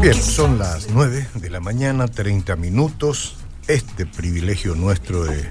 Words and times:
Bien, 0.00 0.14
son 0.14 0.58
las 0.58 0.88
9 0.90 1.28
de 1.34 1.50
la 1.50 1.60
mañana, 1.60 2.08
30 2.08 2.56
minutos. 2.56 3.36
Este 3.68 4.06
privilegio 4.06 4.74
nuestro 4.74 5.24
de 5.24 5.50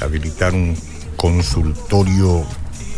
habilitar 0.00 0.52
un 0.52 0.76
consultorio, 1.16 2.44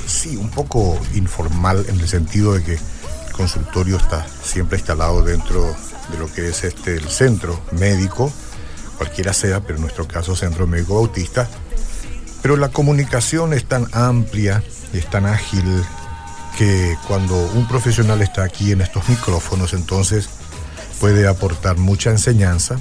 sí, 0.07 0.37
un 0.37 0.51
poco 0.51 0.99
informal 1.15 1.85
en 1.89 2.01
el 2.01 2.09
sentido 2.09 2.55
de 2.55 2.65
que 2.65 2.75
el 2.75 3.33
consultorio 3.33 3.97
está 3.97 4.27
siempre 4.43 4.79
instalado 4.79 5.23
dentro 5.23 5.63
de 6.11 6.19
lo 6.19 6.33
que 6.33 6.49
es 6.49 6.65
este 6.65 6.97
el 6.97 7.09
centro 7.09 7.61
médico, 7.73 8.33
cualquiera 8.99 9.33
sea, 9.33 9.61
pero 9.61 9.77
en 9.77 9.83
nuestro 9.83 10.09
caso 10.09 10.35
Centro 10.35 10.67
Médico 10.67 10.95
Bautista. 10.95 11.49
Pero 12.43 12.57
la 12.57 12.69
comunicación 12.69 13.53
es 13.53 13.65
tan 13.65 13.87
amplia 13.93 14.63
es 14.93 15.09
tan 15.11 15.27
ágil 15.27 15.65
que 16.57 16.97
cuando 17.07 17.37
un 17.37 17.69
profesional 17.69 18.23
está 18.23 18.45
aquí 18.45 18.73
en 18.73 18.81
estos 18.81 19.09
micrófonos, 19.09 19.73
entonces 19.75 20.29
puede 21.01 21.29
aportar 21.29 21.77
mucha 21.77 22.11
enseñanza, 22.11 22.79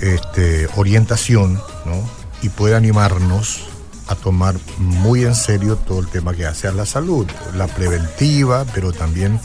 este, 0.00 0.68
orientación, 0.76 1.60
¿no? 1.84 2.08
y 2.42 2.48
puede 2.48 2.74
animarnos 2.74 3.60
a 4.08 4.16
tomar 4.16 4.56
muy 4.78 5.24
en 5.24 5.34
serio 5.34 5.76
todo 5.76 6.00
el 6.00 6.08
tema 6.08 6.34
que 6.34 6.46
hace 6.46 6.66
a 6.66 6.72
la 6.72 6.86
salud, 6.86 7.26
la 7.54 7.68
preventiva, 7.68 8.64
pero 8.74 8.92
también 8.92 9.40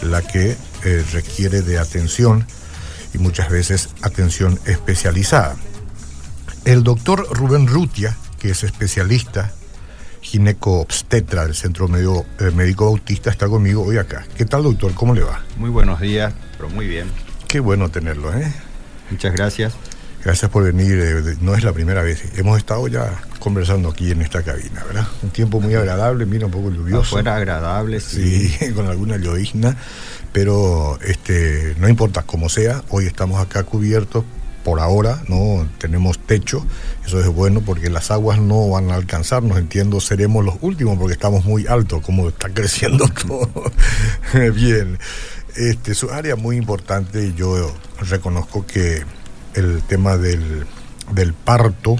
la 0.00 0.22
que 0.22 0.56
eh, 0.84 1.04
requiere 1.12 1.62
de 1.62 1.78
atención 1.78 2.46
y 3.12 3.18
muchas 3.18 3.50
veces 3.50 3.90
atención 4.02 4.58
especializada. 4.64 5.56
El 6.64 6.84
doctor 6.84 7.26
Rubén 7.30 7.66
Rutia, 7.66 8.16
que 8.38 8.50
es 8.50 8.62
especialista 8.64 9.52
gineco-obstetra 10.20 11.44
del 11.44 11.54
Centro 11.54 11.88
Medio, 11.88 12.24
eh, 12.40 12.50
Médico 12.54 12.86
Bautista, 12.86 13.30
está 13.30 13.48
conmigo 13.48 13.82
hoy 13.82 13.98
acá. 13.98 14.26
¿Qué 14.36 14.44
tal, 14.44 14.62
doctor? 14.64 14.94
¿Cómo 14.94 15.14
le 15.14 15.22
va? 15.22 15.42
Muy 15.56 15.70
buenos 15.70 16.00
días, 16.00 16.32
pero 16.56 16.68
muy 16.70 16.86
bien. 16.86 17.08
Qué 17.48 17.60
bueno 17.60 17.90
tenerlo, 17.90 18.32
¿eh? 18.34 18.52
Muchas 19.10 19.32
gracias. 19.34 19.74
Gracias 20.24 20.50
por 20.50 20.64
venir. 20.64 20.98
eh, 21.00 21.36
No 21.40 21.54
es 21.54 21.62
la 21.64 21.72
primera 21.72 22.02
vez. 22.02 22.22
Hemos 22.36 22.58
estado 22.58 22.88
ya 22.88 23.20
conversando 23.38 23.88
aquí 23.90 24.10
en 24.10 24.20
esta 24.20 24.42
cabina, 24.42 24.82
¿verdad? 24.84 25.06
Un 25.22 25.30
tiempo 25.30 25.60
muy 25.60 25.74
agradable, 25.74 26.26
mira, 26.26 26.46
un 26.46 26.52
poco 26.52 26.70
lluvioso. 26.70 27.02
Afuera 27.02 27.36
agradable, 27.36 28.00
sí. 28.00 28.48
Sí, 28.48 28.72
con 28.74 28.86
alguna 28.88 29.16
llovizna, 29.16 29.76
pero 30.32 30.98
este, 31.02 31.74
no 31.78 31.88
importa 31.88 32.22
cómo 32.24 32.48
sea, 32.48 32.82
hoy 32.90 33.06
estamos 33.06 33.40
acá 33.40 33.62
cubiertos, 33.62 34.24
por 34.68 34.80
ahora 34.80 35.22
no 35.28 35.66
tenemos 35.78 36.18
techo, 36.18 36.62
eso 37.06 37.18
es 37.20 37.28
bueno 37.28 37.62
porque 37.62 37.88
las 37.88 38.10
aguas 38.10 38.38
no 38.38 38.68
van 38.68 38.90
a 38.90 38.96
alcanzarnos, 38.96 39.56
entiendo, 39.56 39.98
seremos 39.98 40.44
los 40.44 40.56
últimos 40.60 40.98
porque 40.98 41.14
estamos 41.14 41.46
muy 41.46 41.66
altos, 41.66 42.02
como 42.02 42.28
está 42.28 42.50
creciendo 42.54 43.08
todo. 43.08 43.48
Bien, 44.54 44.98
este, 45.56 45.92
es 45.92 46.02
un 46.02 46.10
área 46.10 46.36
muy 46.36 46.58
importante 46.58 47.28
y 47.28 47.32
yo 47.32 47.72
reconozco 48.10 48.66
que 48.66 49.04
el 49.54 49.82
tema 49.84 50.18
del, 50.18 50.66
del 51.14 51.32
parto, 51.32 51.96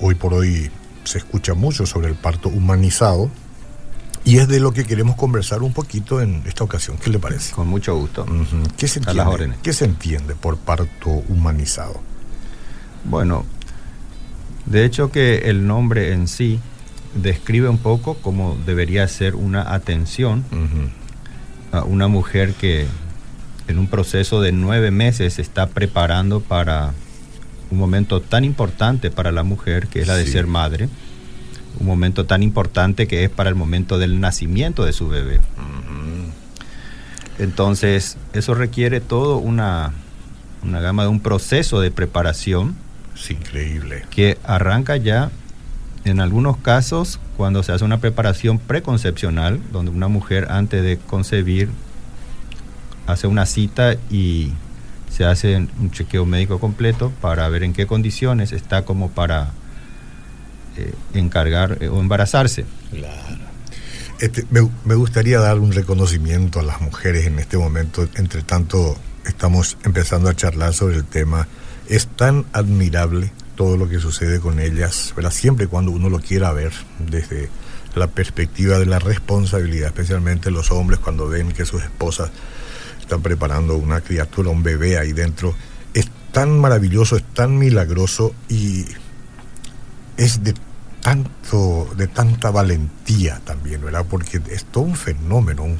hoy 0.00 0.14
por 0.14 0.32
hoy 0.32 0.70
se 1.04 1.18
escucha 1.18 1.52
mucho 1.52 1.84
sobre 1.84 2.08
el 2.08 2.14
parto 2.14 2.48
humanizado, 2.48 3.30
y 4.24 4.38
es 4.38 4.48
de 4.48 4.60
lo 4.60 4.72
que 4.72 4.84
queremos 4.84 5.16
conversar 5.16 5.62
un 5.62 5.72
poquito 5.72 6.20
en 6.20 6.42
esta 6.46 6.64
ocasión. 6.64 6.98
¿Qué 6.98 7.10
le 7.10 7.18
parece? 7.18 7.52
Con 7.52 7.68
mucho 7.68 7.96
gusto. 7.96 8.26
¿Qué, 8.76 8.86
se 8.88 9.00
A 9.00 9.02
las 9.02 9.08
entiende, 9.14 9.30
órdenes. 9.34 9.58
¿Qué 9.62 9.72
se 9.72 9.84
entiende 9.86 10.34
por 10.34 10.56
parto 10.58 11.10
humanizado? 11.28 12.00
Bueno, 13.04 13.44
de 14.66 14.84
hecho 14.84 15.10
que 15.10 15.48
el 15.50 15.66
nombre 15.66 16.12
en 16.12 16.28
sí 16.28 16.60
describe 17.14 17.68
un 17.68 17.78
poco 17.78 18.14
cómo 18.14 18.56
debería 18.66 19.08
ser 19.08 19.34
una 19.34 19.74
atención 19.74 20.44
a 21.72 21.82
una 21.84 22.06
mujer 22.08 22.54
que 22.54 22.86
en 23.68 23.78
un 23.78 23.86
proceso 23.86 24.40
de 24.40 24.52
nueve 24.52 24.90
meses 24.90 25.34
se 25.34 25.42
está 25.42 25.68
preparando 25.68 26.40
para 26.40 26.92
un 27.70 27.78
momento 27.78 28.20
tan 28.20 28.44
importante 28.44 29.10
para 29.10 29.30
la 29.32 29.44
mujer, 29.44 29.86
que 29.86 30.00
es 30.00 30.08
la 30.08 30.16
de 30.16 30.26
Sí. 30.26 30.32
ser 30.32 30.46
madre, 30.48 30.88
un 31.80 31.86
momento 31.86 32.26
tan 32.26 32.42
importante 32.42 33.08
que 33.08 33.24
es 33.24 33.30
para 33.30 33.48
el 33.48 33.56
momento 33.56 33.98
del 33.98 34.20
nacimiento 34.20 34.84
de 34.84 34.92
su 34.92 35.08
bebé. 35.08 35.40
Entonces, 37.38 38.18
eso 38.34 38.54
requiere 38.54 39.00
todo 39.00 39.38
una, 39.38 39.92
una 40.62 40.80
gama 40.80 41.04
de 41.04 41.08
un 41.08 41.20
proceso 41.20 41.80
de 41.80 41.90
preparación 41.90 42.76
Es 43.14 43.30
increíble. 43.30 44.04
que 44.10 44.36
arranca 44.44 44.96
ya 44.98 45.30
en 46.04 46.20
algunos 46.20 46.58
casos 46.58 47.18
cuando 47.36 47.62
se 47.62 47.72
hace 47.72 47.84
una 47.84 47.98
preparación 47.98 48.58
preconcepcional, 48.58 49.60
donde 49.72 49.90
una 49.90 50.08
mujer 50.08 50.48
antes 50.50 50.82
de 50.82 50.98
concebir 50.98 51.70
hace 53.06 53.26
una 53.26 53.46
cita 53.46 53.94
y 54.10 54.52
se 55.08 55.24
hace 55.24 55.56
un 55.56 55.90
chequeo 55.90 56.26
médico 56.26 56.60
completo 56.60 57.10
para 57.20 57.48
ver 57.48 57.64
en 57.64 57.72
qué 57.72 57.86
condiciones 57.86 58.52
está 58.52 58.84
como 58.84 59.10
para 59.10 59.50
eh, 60.76 60.92
encargar 61.14 61.78
eh, 61.80 61.88
o 61.88 62.00
embarazarse. 62.00 62.64
Este, 64.20 64.44
me, 64.50 64.94
gustaría 64.94 65.40
dar 65.40 65.58
un 65.58 65.72
reconocimiento 65.72 66.60
a 66.60 66.62
las 66.62 66.80
mujeres 66.80 67.26
en 67.26 67.38
este 67.38 67.56
momento. 67.56 68.06
Entre 68.16 68.42
tanto, 68.42 68.96
estamos 69.24 69.78
empezando 69.84 70.28
a 70.28 70.36
charlar 70.36 70.74
sobre 70.74 70.96
el 70.96 71.04
tema. 71.04 71.48
Es 71.88 72.06
tan 72.06 72.44
admirable 72.52 73.32
todo 73.56 73.76
lo 73.76 73.88
que 73.88 73.98
sucede 73.98 74.40
con 74.40 74.60
ellas, 74.60 75.12
¿verdad? 75.16 75.32
siempre 75.32 75.66
cuando 75.66 75.90
uno 75.90 76.08
lo 76.08 76.20
quiera 76.20 76.52
ver 76.52 76.72
desde 76.98 77.50
la 77.94 78.06
perspectiva 78.06 78.78
de 78.78 78.86
la 78.86 78.98
responsabilidad, 78.98 79.88
especialmente 79.88 80.50
los 80.50 80.70
hombres 80.70 81.00
cuando 81.00 81.28
ven 81.28 81.52
que 81.52 81.64
sus 81.64 81.82
esposas 81.82 82.30
están 83.00 83.22
preparando 83.22 83.76
una 83.76 84.00
criatura, 84.02 84.50
un 84.50 84.62
bebé 84.62 84.98
ahí 84.98 85.12
dentro. 85.12 85.54
Es 85.94 86.08
tan 86.30 86.58
maravilloso, 86.58 87.16
es 87.16 87.24
tan 87.34 87.58
milagroso 87.58 88.34
y 88.48 88.84
es 90.24 90.42
de 90.44 90.54
tanto, 91.02 91.88
de 91.96 92.06
tanta 92.06 92.50
valentía 92.50 93.40
también, 93.44 93.80
¿verdad? 93.82 94.04
Porque 94.08 94.40
es 94.50 94.64
todo 94.66 94.84
un 94.84 94.94
fenómeno, 94.96 95.64
un, 95.64 95.78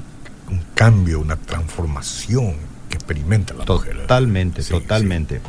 un 0.51 0.63
cambio, 0.75 1.21
una 1.21 1.37
transformación 1.37 2.55
que 2.89 2.97
experimenta 2.97 3.55
la 3.55 3.65
mujer. 3.65 3.89
¿verdad? 3.95 4.03
Totalmente, 4.03 4.63
Sí, 4.63 4.71
totalmente. 4.71 5.41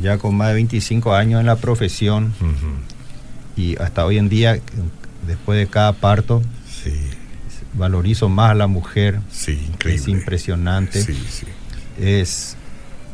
Ya 0.00 0.18
con 0.18 0.36
más 0.36 0.48
de 0.48 0.54
25 0.54 1.14
años 1.14 1.40
en 1.40 1.46
la 1.46 1.56
profesión 1.56 2.32
y 3.56 3.76
hasta 3.76 4.04
hoy 4.04 4.18
en 4.18 4.28
día, 4.28 4.60
después 5.26 5.58
de 5.58 5.66
cada 5.66 5.92
parto, 5.94 6.42
Sí, 6.84 6.92
valorizo 7.74 8.28
más 8.28 8.52
a 8.52 8.54
la 8.54 8.66
mujer. 8.68 9.20
sí, 9.32 9.52
increíble. 9.72 10.02
Es 10.02 10.08
impresionante. 10.08 11.02
Sí, 11.02 11.14
sí. 11.28 11.46
Es, 11.98 12.56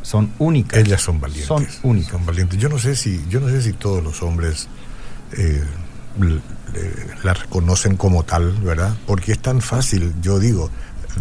son 0.03 0.31
únicas. 0.37 0.77
Ellas 0.79 1.01
son 1.01 1.19
valientes. 1.19 1.47
Son 1.47 1.67
únicas. 1.81 2.11
Son 2.11 2.25
valientes. 2.25 2.59
Yo 2.59 2.69
no 2.69 2.77
sé 2.77 2.95
si, 2.95 3.23
yo 3.29 3.39
no 3.39 3.49
sé 3.49 3.63
si 3.63 3.73
todos 3.73 4.03
los 4.03 4.21
hombres 4.21 4.67
eh, 5.37 5.63
la 7.23 7.33
reconocen 7.33 7.95
como 7.97 8.23
tal, 8.23 8.51
¿verdad? 8.53 8.95
Porque 9.05 9.33
es 9.33 9.39
tan 9.39 9.61
fácil, 9.61 10.13
yo 10.21 10.39
digo, 10.39 10.69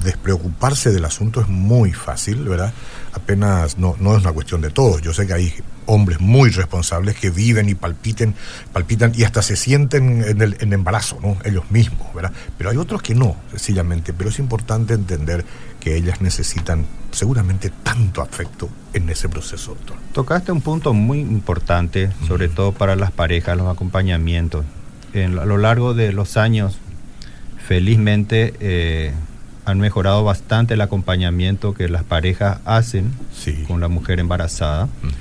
despreocuparse 0.03 0.91
del 0.91 1.05
asunto 1.05 1.41
es 1.41 1.49
muy 1.49 1.93
fácil, 1.93 2.49
¿verdad? 2.49 2.73
Apenas 3.13 3.79
no, 3.79 3.97
no 4.01 4.17
es 4.17 4.23
una 4.23 4.33
cuestión 4.33 4.61
de 4.61 4.71
todos. 4.71 5.03
Yo 5.03 5.13
sé 5.13 5.27
que 5.27 5.35
hay 5.35 5.55
hombres 5.87 6.21
muy 6.21 6.51
responsables 6.51 7.15
que 7.17 7.31
viven 7.31 7.69
y 7.69 7.75
palpiten, 7.75 8.35
palpitan 8.73 9.13
y 9.15 9.25
hasta 9.25 9.43
se 9.43 9.57
sienten 9.57 10.23
en 10.25 10.41
el 10.43 10.57
en 10.61 10.73
embarazo, 10.73 11.19
¿no? 11.23 11.37
Ellos 11.45 11.71
mismos, 11.71 12.13
¿verdad? 12.15 12.33
Pero 12.59 12.71
hay 12.71 12.77
otros 12.77 13.03
que 13.03 13.15
no, 13.15 13.37
sencillamente. 13.51 14.13
Pero 14.13 14.31
es 14.31 14.39
importante 14.39 14.95
entender 14.95 15.45
que 15.81 15.97
ellas 15.97 16.21
necesitan 16.21 16.87
seguramente 17.13 17.71
tanto 17.83 18.23
afecto 18.23 18.69
en 18.93 19.09
ese 19.11 19.29
proceso, 19.29 19.73
doctor. 19.75 19.97
Tocaste 20.13 20.51
un 20.53 20.61
punto 20.63 20.93
muy 20.95 21.21
importante, 21.21 22.11
sobre 22.27 22.49
todo 22.49 22.73
para 22.73 22.97
las 22.97 23.11
parejas, 23.13 23.57
los 23.57 23.69
acompañamientos. 23.73 24.65
En- 25.13 25.39
a 25.39 25.45
lo 25.45 25.59
largo 25.59 25.95
de 25.95 26.13
los 26.13 26.37
años, 26.37 26.79
felizmente, 27.67 28.55
eh, 28.61 29.13
han 29.65 29.79
mejorado 29.81 30.25
bastante 30.25 30.75
el 30.75 30.81
acompañamiento 30.83 31.73
que 31.73 31.89
las 31.89 32.03
parejas 32.05 32.59
hacen 32.65 33.13
Sí. 33.35 33.65
con 33.67 33.81
la 33.81 33.89
mujer 33.89 34.21
embarazada, 34.21 34.85
Ujú. 34.85 35.13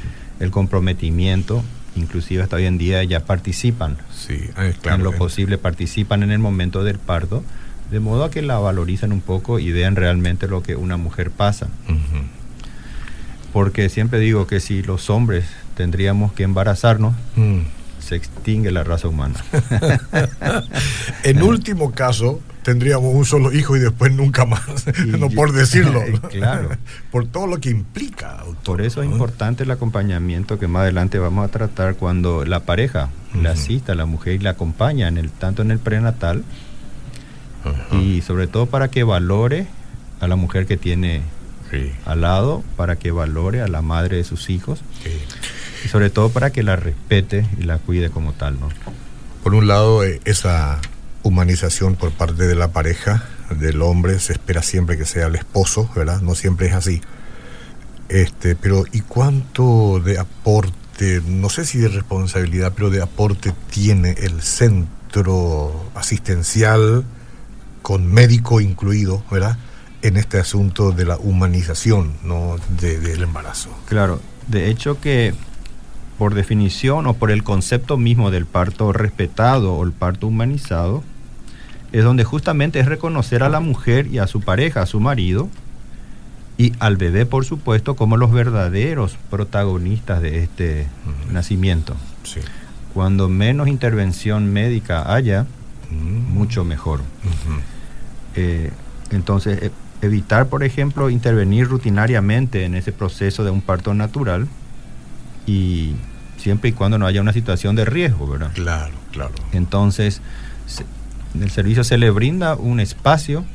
El 0.43 0.51
comprometimiento, 0.51 1.63
inclusive 1.95 2.43
hasta 2.43 2.57
hoy 2.57 2.65
en 2.65 2.77
día 2.77 3.03
ya 3.03 3.21
participan, 3.21 3.97
Sí, 4.15 4.39
ah, 4.55 4.69
claro. 4.81 4.97
en 4.97 5.03
lo 5.03 5.13
eh, 5.13 5.17
posible 5.17 5.57
participan 5.57 6.23
en 6.23 6.31
el 6.31 6.39
momento 6.39 6.83
del 6.83 6.99
parto, 6.99 7.43
de 7.91 7.99
modo 7.99 8.23
a 8.25 8.31
que 8.31 8.41
la 8.41 8.57
valorizan 8.59 9.11
un 9.11 9.21
poco 9.21 9.59
y 9.59 9.71
vean 9.71 9.95
realmente 9.95 10.47
lo 10.47 10.63
que 10.63 10.75
una 10.75 10.97
mujer 10.97 11.31
pasa. 11.31 11.67
Porque 13.51 13.89
siempre 13.89 14.19
digo 14.19 14.47
que 14.47 14.59
si 14.59 14.81
los 14.81 15.09
hombres 15.09 15.45
tendríamos 15.75 16.33
que 16.33 16.43
embarazarnos, 16.43 17.13
Mm. 17.35 17.59
se 17.99 18.15
extingue 18.15 18.71
la 18.71 18.83
raza 18.83 19.07
humana. 19.07 19.35
En 21.23 21.41
último 21.43 21.91
caso, 21.91 22.41
tendríamos 22.63 23.13
un 23.13 23.25
solo 23.25 23.51
hijo 23.53 23.75
y 23.75 23.79
después 23.79 24.11
nunca 24.13 24.45
más, 24.45 24.63
Y 25.05 25.07
no 25.07 25.29
yo- 25.29 25.35
por 25.35 25.51
decirlo. 25.51 26.01
Claro. 26.31 26.69
Por 27.11 27.27
todo 27.27 27.45
lo 27.47 27.59
que 27.59 27.69
implica, 27.69 28.37
doctor. 28.45 28.63
Por 28.77 28.81
eso 28.81 29.03
es 29.03 29.09
importante 29.09 29.63
el 29.63 29.71
acompañamiento 29.71 30.57
que 30.57 30.67
más 30.67 30.81
adelante 30.83 31.19
vamos 31.19 31.45
a 31.45 31.49
tratar 31.51 31.95
cuando 31.95 32.43
la 32.45 32.61
pareja 32.61 33.09
Ujú. 33.35 33.47
asista 33.47 33.91
a 33.91 33.95
la 33.95 34.05
mujer 34.05 34.33
y 34.33 34.39
la 34.39 34.51
acompaña 34.51 35.07
en 35.07 35.17
el, 35.17 35.29
tanto 35.29 35.61
en 35.61 35.69
el 35.71 35.79
prenatal 35.79 36.43
y 37.91 38.21
sobre 38.21 38.47
todo 38.47 38.65
para 38.65 38.89
que 38.89 39.03
valore 39.03 39.67
a 40.19 40.27
la 40.27 40.35
mujer 40.35 40.65
que 40.65 40.75
tiene 40.77 41.21
al 42.05 42.21
lado 42.21 42.63
para 42.77 42.97
que 42.97 43.09
valore 43.11 43.61
a 43.61 43.67
la 43.67 43.81
madre 43.81 44.17
de 44.17 44.23
sus 44.23 44.49
hijos 44.51 44.81
y 45.83 45.87
sobre 45.87 46.09
todo 46.09 46.29
para 46.29 46.51
que 46.51 46.61
la 46.61 46.75
respete 46.75 47.47
y 47.59 47.63
la 47.63 47.77
cuide 47.79 48.09
como 48.09 48.33
tal, 48.33 48.59
¿no? 48.59 48.69
Por 49.43 49.55
un 49.55 49.67
lado, 49.67 50.03
eh, 50.03 50.21
esa 50.25 50.79
humanización 51.23 51.95
por 51.95 52.11
parte 52.11 52.47
de 52.47 52.55
la 52.55 52.71
pareja, 52.71 53.23
del 53.49 53.81
hombre, 53.81 54.19
se 54.19 54.33
espera 54.33 54.61
siempre 54.61 54.97
que 54.97 55.05
sea 55.05 55.27
el 55.27 55.35
esposo, 55.35 55.89
¿verdad? 55.95 56.21
No 56.21 56.35
siempre 56.35 56.67
es 56.67 56.73
así. 56.73 57.01
Este, 58.09 58.55
pero 58.55 58.83
¿y 58.91 59.01
cuánto 59.01 59.99
de 59.99 60.19
aporte, 60.19 61.21
no 61.25 61.49
sé 61.49 61.65
si 61.65 61.79
de 61.79 61.87
responsabilidad, 61.87 62.73
pero 62.75 62.89
de 62.89 63.01
aporte 63.01 63.53
tiene 63.69 64.11
el 64.19 64.41
centro 64.41 65.91
asistencial 65.95 67.05
con 67.81 68.05
médico 68.05 68.61
incluido, 68.61 69.23
¿verdad? 69.31 69.57
En 70.01 70.17
este 70.17 70.39
asunto 70.39 70.91
de 70.91 71.05
la 71.05 71.17
humanización, 71.17 72.13
¿no? 72.23 72.57
del 72.79 73.23
embarazo. 73.23 73.69
Claro, 73.87 74.21
de 74.47 74.69
hecho 74.69 74.99
que 74.99 75.33
por 76.17 76.35
definición 76.35 77.07
o 77.07 77.13
por 77.13 77.31
el 77.31 77.43
concepto 77.43 77.97
mismo 77.97 78.31
del 78.31 78.45
parto 78.45 78.93
respetado 78.93 79.73
o 79.73 79.83
el 79.83 79.91
parto 79.91 80.27
humanizado, 80.27 81.03
es 81.93 82.03
donde 82.03 82.23
justamente 82.23 82.79
es 82.79 82.87
reconocer 82.87 83.43
a 83.43 83.49
la 83.49 83.59
mujer 83.59 84.07
y 84.07 84.17
a 84.17 84.27
su 84.27 84.41
pareja, 84.41 84.81
a 84.81 84.85
su 84.87 84.99
marido, 84.99 85.47
y 86.57 86.73
al 86.79 86.97
bebé, 86.97 87.25
por 87.25 87.45
supuesto, 87.45 87.95
como 87.95 88.17
los 88.17 88.31
verdaderos 88.31 89.17
protagonistas 89.29 90.21
de 90.21 90.43
este 90.43 90.87
nacimiento. 91.31 91.95
Cuando 92.93 93.29
menos 93.29 93.67
intervención 93.67 94.51
médica 94.51 95.13
haya, 95.13 95.45
mucho 95.91 96.63
mejor. 96.63 97.01
Eh, 98.35 98.71
entonces, 99.11 99.61
e, 99.61 99.71
evitar, 100.01 100.47
por 100.47 100.63
ejemplo, 100.63 101.11
intervenir 101.11 101.67
rutinariamente 101.67 102.65
en 102.65 102.73
ese 102.73 102.91
proceso 102.91 103.43
de 103.43 103.51
un 103.51 103.61
parto 103.61 103.93
natural 103.93 104.47
y 105.45 105.93
siempre 106.37 106.71
y 106.71 106.73
cuando 106.73 106.97
no 106.97 107.05
haya 107.05 107.21
una 107.21 107.33
situación 107.33 107.75
de 107.75 107.85
riesgo, 107.85 108.27
¿verdad? 108.27 108.51
Claro, 108.53 108.95
claro. 109.11 109.33
Entonces, 109.51 110.21
en 111.35 111.43
el 111.43 111.51
servicio 111.51 111.83
se 111.83 111.97
le 111.97 112.09
brinda 112.11 112.55
un 112.55 112.79
espacio 112.79 113.45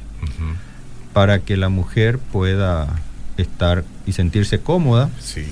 para 1.13 1.41
que 1.41 1.57
la 1.57 1.69
mujer 1.69 2.19
pueda 2.19 2.89
estar 3.37 3.85
y 4.07 4.13
sentirse 4.13 4.61
cómoda. 4.61 5.11
Sí. 5.21 5.47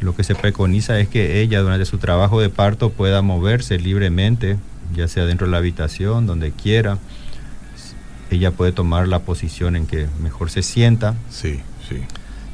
Lo 0.00 0.14
que 0.14 0.24
se 0.24 0.34
preconiza 0.34 0.98
es 0.98 1.08
que 1.08 1.40
ella 1.40 1.60
durante 1.60 1.86
su 1.86 1.98
trabajo 1.98 2.40
de 2.40 2.50
parto 2.50 2.90
pueda 2.90 3.22
moverse 3.22 3.78
libremente, 3.78 4.58
ya 4.94 5.08
sea 5.08 5.24
dentro 5.24 5.46
de 5.46 5.52
la 5.52 5.58
habitación, 5.58 6.26
donde 6.26 6.52
quiera. 6.52 6.98
Ella 8.30 8.50
puede 8.50 8.72
tomar 8.72 9.08
la 9.08 9.20
posición 9.20 9.76
en 9.76 9.86
que 9.86 10.08
mejor 10.20 10.50
se 10.50 10.62
sienta. 10.62 11.14
Sí, 11.30 11.60
sí. 11.88 12.00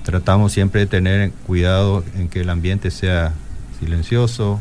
Tratamos 0.05 0.53
siempre 0.53 0.83
de 0.83 0.87
tener 0.87 1.33
cuidado 1.47 2.05
en 2.15 2.29
que 2.29 2.41
el 2.41 2.51
ambiente 2.51 2.91
sea 2.91 3.33
silencioso, 3.81 4.61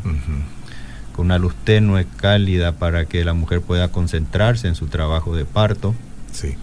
con 1.14 1.26
una 1.26 1.38
luz 1.38 1.54
tenue, 1.64 2.06
cálida, 2.16 2.72
para 2.72 3.04
que 3.06 3.24
la 3.24 3.34
mujer 3.34 3.60
pueda 3.60 3.88
concentrarse 3.88 4.68
en 4.68 4.74
su 4.74 4.86
trabajo 4.86 5.36
de 5.36 5.44
parto. 5.44 5.94
Sí. 6.32 6.56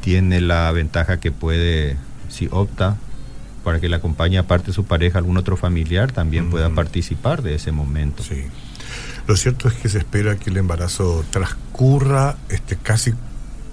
Tiene 0.00 0.40
la 0.40 0.70
ventaja 0.72 1.20
que 1.20 1.32
puede, 1.32 1.96
si 2.28 2.48
opta, 2.50 2.96
para 3.64 3.80
que 3.80 3.88
le 3.88 3.96
acompañe 3.96 4.38
aparte 4.38 4.68
de 4.68 4.72
su 4.72 4.84
pareja, 4.84 5.18
algún 5.18 5.36
otro 5.36 5.56
familiar, 5.56 6.12
también 6.12 6.50
pueda 6.50 6.70
participar 6.70 7.42
de 7.42 7.54
ese 7.54 7.72
momento. 7.72 8.22
Sí. 8.22 8.44
Lo 9.26 9.36
cierto 9.36 9.68
es 9.68 9.74
que 9.74 9.88
se 9.88 9.98
espera 9.98 10.36
que 10.36 10.50
el 10.50 10.56
embarazo 10.56 11.24
transcurra 11.30 12.36
este, 12.48 12.76
casi, 12.76 13.12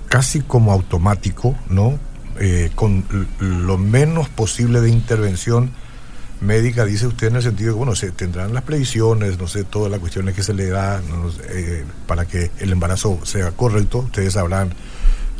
casi 0.08 0.42
como 0.42 0.72
automático, 0.72 1.56
¿no? 1.70 2.00
Eh, 2.40 2.72
con 2.76 3.04
lo 3.40 3.78
menos 3.78 4.30
posible 4.30 4.80
de 4.80 4.90
intervención 4.90 5.72
médica, 6.42 6.86
dice 6.86 7.08
usted, 7.08 7.28
en 7.28 7.38
el 7.38 7.44
sentido 7.44 7.70
de 7.70 7.74
que, 7.74 7.78
bueno, 7.78 7.96
se 7.96 8.12
tendrán 8.12 8.54
las 8.54 8.64
previsiones, 8.64 9.38
no 9.38 9.48
sé, 9.48 9.64
todas 9.64 9.92
las 9.92 10.00
cuestiones 10.00 10.36
que 10.36 10.44
se 10.44 10.54
le 10.54 10.68
da 10.68 11.02
eh, 11.50 11.84
para 12.08 12.26
que 12.26 12.52
el 12.60 12.72
embarazo 12.72 13.20
sea 13.24 13.52
correcto. 13.52 14.00
Ustedes 14.00 14.34
sabrán 14.34 14.74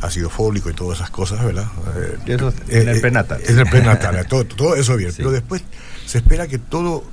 ácido 0.02 0.30
fólico 0.30 0.70
y 0.70 0.74
todas 0.74 0.98
esas 0.98 1.10
cosas, 1.10 1.44
¿verdad? 1.44 1.66
Eh, 1.96 2.18
eso 2.26 2.52
en 2.68 2.88
el 2.88 3.00
prenatal. 3.00 3.40
En 3.46 3.58
el 3.58 3.68
prenatal, 3.68 4.26
todo, 4.28 4.44
todo, 4.44 4.76
eso 4.76 4.96
bien. 4.96 5.12
Pero 5.16 5.30
después 5.30 5.62
se 6.06 6.18
espera 6.18 6.46
que 6.48 6.58
todo 6.58 7.04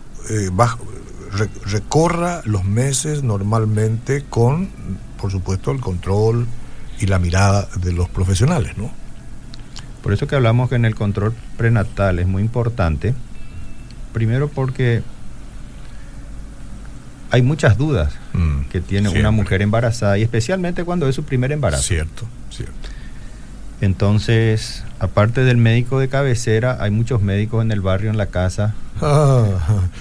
recorra 1.66 2.42
los 2.46 2.66
meses 2.66 3.24
normalmente 3.24 4.26
con, 4.30 4.70
por 5.20 5.32
supuesto, 5.32 5.72
el 5.72 5.80
control 5.80 6.48
y 7.00 7.06
la 7.06 7.20
mirada 7.20 7.68
de 7.78 7.94
los 7.94 8.10
profesionales, 8.10 8.78
¿no? 8.78 8.92
Por 10.02 10.14
eso 10.14 10.28
que 10.28 10.36
hablamos 10.36 10.70
que 10.70 10.76
en 10.76 10.86
el 10.86 10.96
control 10.96 11.34
prenatal 11.58 12.20
es 12.20 12.28
muy 12.28 12.42
importante. 12.42 13.14
Primero 14.18 14.48
porque 14.48 15.04
hay 17.30 17.44
muchas 17.44 17.78
dudas 17.78 18.16
mm, 18.34 18.62
que 18.62 18.82
tiene 18.82 19.10
una 19.10 19.30
mujer 19.30 19.62
embarazada 19.62 20.18
y 20.18 20.24
especialmente 20.24 20.84
cuando 20.84 21.08
es 21.08 21.14
su 21.14 21.22
primer 21.24 21.52
embarazo. 21.52 21.84
Cierto, 21.84 22.28
cierto. 22.50 22.74
Entonces, 23.80 24.84
aparte 24.98 25.44
del 25.44 25.58
médico 25.58 26.00
de 26.00 26.10
cabecera, 26.10 26.78
hay 26.80 26.90
muchos 26.90 27.22
médicos 27.22 27.64
en 27.64 27.72
el 27.72 27.82
barrio, 27.82 28.10
en 28.10 28.18
la 28.18 28.26
casa. 28.26 28.74
Ah, 29.04 29.46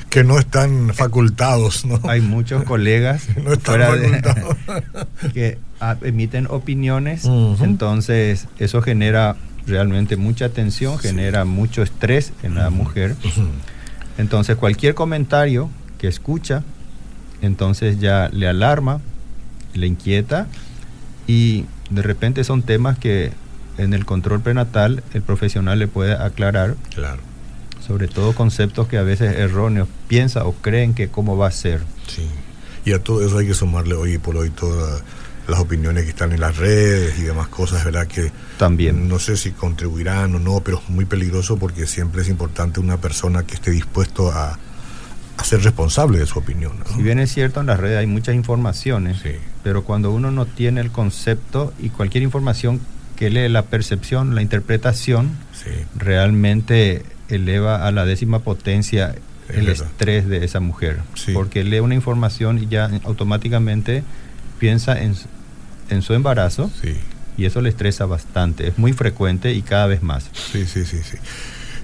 que 0.08 0.24
no 0.24 0.38
están 0.38 0.94
facultados, 0.94 1.84
¿no? 1.84 2.00
Hay 2.08 2.22
muchos 2.22 2.64
colegas 2.64 3.24
no 3.44 3.52
están 3.52 3.82
facultados. 3.82 4.56
que 5.34 5.58
emiten 6.00 6.46
opiniones, 6.46 7.26
entonces 7.60 8.48
eso 8.58 8.80
genera 8.80 9.36
realmente 9.66 10.16
mucha 10.16 10.48
tensión, 10.48 10.98
genera 10.98 11.44
mucho 11.44 11.82
estrés 11.82 12.32
en 12.42 12.54
la 12.54 12.70
mujer. 12.70 13.14
Entonces 14.18 14.56
cualquier 14.56 14.94
comentario 14.94 15.70
que 15.98 16.08
escucha, 16.08 16.62
entonces 17.42 17.98
ya 18.00 18.28
le 18.32 18.48
alarma, 18.48 19.00
le 19.74 19.86
inquieta 19.86 20.46
y 21.26 21.64
de 21.90 22.02
repente 22.02 22.44
son 22.44 22.62
temas 22.62 22.98
que 22.98 23.32
en 23.78 23.92
el 23.92 24.06
control 24.06 24.40
prenatal 24.40 25.02
el 25.12 25.22
profesional 25.22 25.78
le 25.78 25.88
puede 25.88 26.14
aclarar. 26.14 26.76
Claro. 26.94 27.20
Sobre 27.86 28.08
todo 28.08 28.34
conceptos 28.34 28.88
que 28.88 28.98
a 28.98 29.02
veces 29.02 29.36
erróneos 29.36 29.88
piensa 30.08 30.44
o 30.44 30.52
creen 30.52 30.94
que 30.94 31.08
cómo 31.08 31.36
va 31.36 31.48
a 31.48 31.52
ser. 31.52 31.82
Sí. 32.08 32.26
Y 32.84 32.92
a 32.92 33.02
todo 33.02 33.24
eso 33.24 33.38
hay 33.38 33.46
que 33.46 33.54
sumarle 33.54 33.94
hoy 33.94 34.18
por 34.18 34.36
hoy 34.36 34.50
todas 34.50 35.02
las 35.48 35.60
opiniones 35.60 36.04
que 36.04 36.10
están 36.10 36.32
en 36.32 36.40
las 36.40 36.56
redes 36.56 37.18
y 37.18 37.22
demás 37.22 37.48
cosas, 37.48 37.84
¿verdad? 37.84 38.06
Que 38.06 38.32
también. 38.58 39.08
No 39.08 39.18
sé 39.18 39.36
si 39.36 39.52
contribuirán 39.52 40.34
o 40.34 40.38
no, 40.38 40.60
pero 40.60 40.78
es 40.78 40.88
muy 40.88 41.04
peligroso 41.04 41.56
porque 41.56 41.86
siempre 41.86 42.22
es 42.22 42.28
importante 42.28 42.80
una 42.80 42.96
persona 42.96 43.44
que 43.44 43.54
esté 43.54 43.70
dispuesto 43.70 44.32
a, 44.32 44.58
ser 45.44 45.62
responsable 45.62 46.18
de 46.18 46.26
su 46.26 46.38
opinión. 46.40 46.72
Si 46.94 47.02
bien 47.02 47.20
es 47.20 47.32
cierto, 47.32 47.60
en 47.60 47.66
las 47.66 47.78
redes 47.78 47.98
hay 47.98 48.06
muchas 48.06 48.34
informaciones, 48.34 49.18
pero 49.62 49.84
cuando 49.84 50.10
uno 50.10 50.32
no 50.32 50.46
tiene 50.46 50.80
el 50.80 50.90
concepto 50.90 51.72
y 51.78 51.90
cualquier 51.90 52.24
información 52.24 52.80
que 53.16 53.30
lee 53.30 53.48
la 53.48 53.62
percepción, 53.62 54.34
la 54.34 54.42
interpretación, 54.42 55.30
realmente 55.94 57.04
eleva 57.28 57.86
a 57.86 57.92
la 57.92 58.04
décima 58.04 58.40
potencia 58.40 59.14
el 59.48 59.68
estrés 59.68 60.26
de 60.26 60.44
esa 60.44 60.58
mujer. 60.58 61.00
Porque 61.32 61.62
lee 61.64 61.80
una 61.80 61.94
información 61.94 62.58
y 62.58 62.66
ya 62.66 62.90
automáticamente 63.04 64.02
piensa 64.58 65.00
en, 65.00 65.14
en 65.90 66.02
su 66.02 66.14
embarazo 66.14 66.70
y 67.36 67.44
eso 67.44 67.60
le 67.60 67.68
estresa 67.68 68.06
bastante. 68.06 68.68
Es 68.68 68.78
muy 68.78 68.92
frecuente 68.92 69.52
y 69.52 69.62
cada 69.62 69.86
vez 69.86 70.02
más. 70.02 70.30
Sí, 70.52 70.66
sí, 70.66 70.84
sí, 70.84 70.98
sí. 71.02 71.18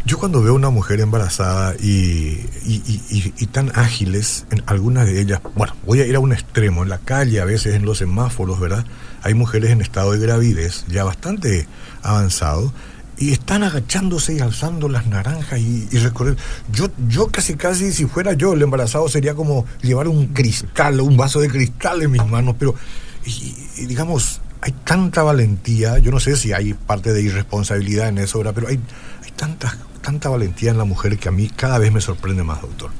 Yo 0.05 0.19
cuando 0.19 0.43
veo 0.43 0.55
una 0.55 0.71
mujer 0.71 1.01
embarazada 1.01 1.77
y, 1.77 2.45
y, 2.65 3.47
tan 3.53 3.71
ágiles, 3.77 4.47
en 4.51 4.63
algunas 4.67 5.07
de 5.07 5.21
ellas, 5.21 5.41
bueno, 5.55 5.77
voy 5.87 6.01
a 6.01 6.07
ir 6.07 6.17
a 6.17 6.19
un 6.19 6.33
extremo, 6.33 6.83
en 6.83 6.89
la 6.89 6.99
calle, 6.99 7.41
a 7.41 7.45
veces 7.45 7.77
en 7.77 7.85
los 7.85 7.99
semáforos, 7.99 8.59
¿verdad? 8.59 8.85
Hay 9.23 9.35
mujeres 9.35 9.71
en 9.71 9.81
estado 9.81 10.13
de 10.13 10.19
gravidez 10.19 10.85
ya 10.89 11.05
bastante 11.05 11.69
avanzado 12.03 12.73
y 13.17 13.31
están 13.31 13.63
agachándose 13.63 14.35
y 14.35 14.41
alzando 14.41 14.89
las 14.89 15.07
naranjas 15.07 15.61
y, 15.61 15.87
recorrer. 15.99 16.37
Yo, 16.73 16.89
yo 17.09 17.29
casi, 17.29 17.55
casi, 17.55 17.93
si 17.93 18.07
fuera 18.07 18.33
yo 18.33 18.55
el 18.55 18.63
embarazado, 18.63 19.09
sería 19.09 19.35
como 19.35 19.67
llevar 19.83 20.09
un 20.09 20.29
cristal, 20.29 21.01
un 21.01 21.17
vaso 21.17 21.41
de 21.41 21.49
cristal 21.49 22.03
en 22.03 22.11
mis 22.11 22.27
manos, 22.27 22.57
pero, 22.59 22.75
y, 23.25 23.87
digamos, 23.87 24.41
hay 24.61 24.73
tanta 24.85 25.23
valentía, 25.23 25.99
yo 25.99 26.11
no 26.11 26.21
sé 26.21 26.37
si 26.37 26.53
hay 26.53 26.75
parte 26.75 27.13
de 27.13 27.23
irresponsabilidad 27.23 28.09
en 28.09 28.19
eso, 28.19 28.43
pero 28.55 28.69
hay, 28.69 28.79
hay 29.25 29.31
tanta, 29.37 29.77
tanta 30.01 30.29
valentía 30.29 30.71
en 30.71 30.79
la 30.79 30.85
mujer 30.85 31.19
que 31.19 31.29
a 31.29 31.33
mí 31.33 31.49
cada 31.49 31.79
vez 31.79 31.93
me 31.93 32.01
sorprende 32.01 32.43
más, 32.43 32.61
doctor. 32.63 32.91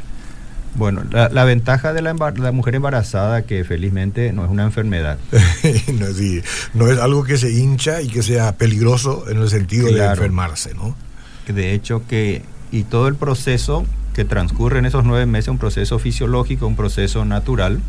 Bueno, 0.75 1.03
la, 1.11 1.45
ventaja 1.45 1.93
de 1.93 2.01
la, 2.01 2.15
mujer 2.15 2.75
embarazada 2.75 3.43
que 3.43 3.63
felizmente 3.65 4.33
no 4.33 4.45
es 4.45 4.51
una 4.51 4.65
enfermedad. 4.65 5.19
no, 5.93 6.07
no 6.75 6.91
es 6.91 6.99
algo 6.99 7.25
que 7.25 7.37
se 7.37 7.53
hincha 7.53 8.01
y 8.01 8.09
que 8.09 8.23
sea 8.23 8.57
peligroso 8.57 9.29
en 9.29 9.39
el 9.43 9.51
sentido 9.51 9.93
de 9.93 10.05
enfermarse, 10.05 10.75
¿no? 10.75 10.97
De 11.47 11.75
hecho 11.75 12.07
que, 12.07 12.43
y 12.71 12.85
todo 12.85 13.09
el 13.09 13.17
proceso 13.17 13.85
que 14.15 14.25
transcurre 14.25 14.79
en 14.79 14.87
esos 14.87 15.05
nueve 15.05 15.27
meses, 15.27 15.49
un 15.49 15.59
proceso 15.59 15.99
fisiológico, 15.99 16.67
un 16.67 16.77
proceso 16.77 17.25
natural, 17.25 17.81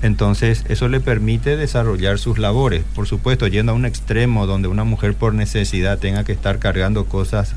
Entonces, 0.00 0.64
eso 0.68 0.88
le 0.88 1.00
permite 1.00 1.56
desarrollar 1.56 2.18
sus 2.18 2.38
labores. 2.38 2.84
Por 2.94 3.06
supuesto, 3.06 3.46
yendo 3.48 3.72
a 3.72 3.74
un 3.74 3.84
extremo 3.84 4.46
donde 4.46 4.68
una 4.68 4.84
mujer 4.84 5.14
por 5.14 5.34
necesidad 5.34 5.98
tenga 5.98 6.24
que 6.24 6.32
estar 6.32 6.58
cargando 6.58 7.06
cosas 7.06 7.54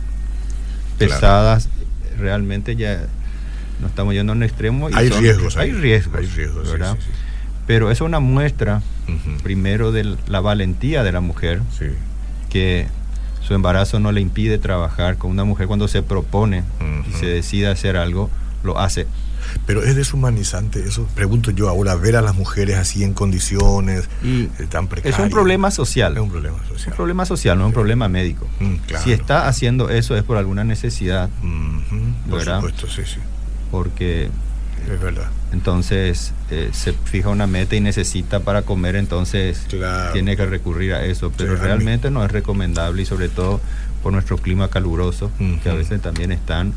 pesadas, 0.97 1.69
realmente 2.17 2.75
ya 2.75 3.05
no 3.79 3.87
estamos 3.87 4.13
yendo 4.13 4.33
a 4.33 4.35
un 4.35 4.43
extremo. 4.43 4.89
Y 4.89 4.93
hay, 4.95 5.09
riesgos, 5.09 5.57
hay, 5.57 5.71
riesgos. 5.71 6.19
Hay 6.19 6.25
riesgos. 6.25 6.71
¿verdad? 6.71 6.97
Pero 7.67 7.91
es 7.91 8.01
una 8.01 8.19
muestra, 8.19 8.81
primero, 9.43 9.91
de 9.91 10.15
la 10.27 10.39
valentía 10.39 11.03
de 11.03 11.11
la 11.11 11.21
mujer, 11.21 11.61
que 12.49 12.87
su 13.41 13.53
embarazo 13.53 13.99
no 13.99 14.11
le 14.11 14.21
impide 14.21 14.57
trabajar. 14.57 15.17
Con 15.17 15.29
una 15.29 15.43
mujer 15.43 15.67
cuando 15.67 15.87
se 15.87 16.01
propone 16.01 16.63
y 17.07 17.13
se 17.13 17.27
decide 17.27 17.67
hacer 17.67 17.97
algo, 17.97 18.31
lo 18.63 18.79
hace. 18.79 19.05
Pero 19.65 19.83
es 19.83 19.95
deshumanizante 19.95 20.83
eso. 20.83 21.07
Pregunto 21.15 21.51
yo 21.51 21.69
ahora, 21.69 21.95
ver 21.95 22.15
a 22.15 22.21
las 22.21 22.35
mujeres 22.35 22.77
así 22.77 23.03
en 23.03 23.13
condiciones 23.13 24.09
y 24.23 24.43
eh, 24.43 24.67
tan 24.69 24.87
precarias. 24.87 25.19
Es 25.19 25.23
un 25.23 25.31
problema 25.31 25.71
social. 25.71 26.13
Es 26.13 26.19
un 26.21 26.29
problema 26.29 26.57
social. 26.67 26.89
un 26.89 26.95
problema 26.95 27.25
social, 27.25 27.57
no 27.57 27.63
es 27.65 27.67
un 27.67 27.73
problema 27.73 28.07
médico. 28.07 28.47
Mm, 28.59 28.75
si 29.03 29.11
está 29.11 29.47
haciendo 29.47 29.89
eso 29.89 30.15
es 30.15 30.23
por 30.23 30.37
alguna 30.37 30.63
necesidad. 30.63 31.29
Por 32.29 32.43
supuesto, 32.43 32.87
sí, 32.87 33.03
sí. 33.05 33.19
Porque 33.69 34.29
es 34.89 34.99
verdad. 34.99 35.29
Entonces 35.53 36.33
eh, 36.49 36.69
se 36.73 36.93
fija 36.93 37.29
una 37.29 37.47
meta 37.47 37.75
y 37.75 37.81
necesita 37.81 38.39
para 38.39 38.63
comer, 38.63 38.95
entonces 38.95 39.67
tiene 40.13 40.35
que 40.37 40.45
recurrir 40.45 40.93
a 40.93 41.05
eso. 41.05 41.31
Pero 41.35 41.55
realmente 41.55 42.09
no 42.09 42.23
es 42.23 42.31
recomendable 42.31 43.01
y 43.01 43.05
sobre 43.05 43.29
todo 43.29 43.61
por 44.01 44.13
nuestro 44.13 44.37
clima 44.37 44.69
caluroso, 44.69 45.31
que 45.61 45.69
a 45.69 45.73
veces 45.73 46.01
también 46.01 46.31
están 46.31 46.73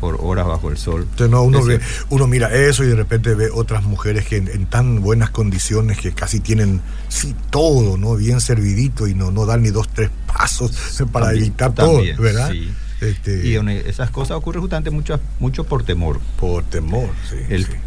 por 0.00 0.18
horas 0.20 0.46
bajo 0.46 0.70
el 0.70 0.76
sol. 0.76 1.02
Entonces, 1.02 1.30
no, 1.30 1.42
uno, 1.42 1.64
ve, 1.64 1.80
uno 2.10 2.26
mira 2.26 2.54
eso 2.54 2.84
y 2.84 2.88
de 2.88 2.94
repente 2.94 3.34
ve 3.34 3.50
otras 3.52 3.84
mujeres 3.84 4.26
que 4.26 4.36
en, 4.36 4.66
tan 4.66 5.00
buenas 5.00 5.30
condiciones 5.30 5.98
que 5.98 6.12
casi 6.12 6.40
tienen 6.40 6.80
sí 7.08 7.34
todo, 7.50 7.96
¿no? 7.96 8.16
Bien 8.16 8.40
servidito 8.40 9.06
y 9.06 9.14
no, 9.14 9.30
no 9.30 9.46
dan 9.46 9.62
ni 9.62 9.70
dos, 9.70 9.88
tres 9.88 10.10
pasos 10.26 10.72
para 11.12 11.32
evitar 11.32 11.74
todo, 11.74 12.02
¿verdad? 12.18 12.50
Sí. 12.52 12.72
Este, 13.00 13.46
y 13.46 13.54
esas 13.86 14.10
cosas 14.10 14.36
ocurren 14.36 14.60
justamente 14.60 14.90
mucho, 14.90 15.20
mucho 15.38 15.64
por 15.64 15.84
temor. 15.84 16.20
Por 16.38 16.64
temor, 16.64 17.10
sí, 17.28 17.36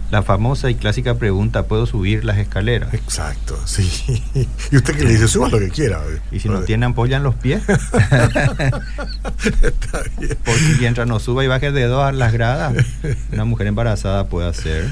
La 0.10 0.24
famosa 0.24 0.70
y 0.70 0.76
clásica 0.76 1.16
pregunta, 1.16 1.66
¿puedo 1.66 1.86
subir 1.86 2.24
las 2.24 2.38
escaleras? 2.38 2.94
Exacto, 2.94 3.60
sí. 3.66 4.24
Y 4.72 4.78
usted 4.78 4.96
que 4.96 5.04
le 5.04 5.12
dice, 5.12 5.28
suba 5.28 5.50
lo 5.50 5.60
que 5.60 5.70
quiera. 5.70 6.02
Y 6.32 6.40
si 6.40 6.48
no 6.48 6.62
tiene 6.62 6.86
ampolla 6.86 7.18
en 7.18 7.24
los 7.24 7.36
pies. 7.36 7.62
Está 9.62 10.04
bien. 10.18 10.38
Porque 10.46 10.76
mientras 10.80 11.08
no 11.08 11.20
suba 11.20 11.44
y 11.44 11.48
baje 11.48 11.72
de 11.72 11.86
dos 11.86 12.04
a 12.04 12.14
las 12.14 12.32
gradas, 12.32 12.74
una 13.34 13.44
mujer 13.44 13.68
embarazada 13.68 14.30
puede 14.30 14.48
hacer 14.48 14.88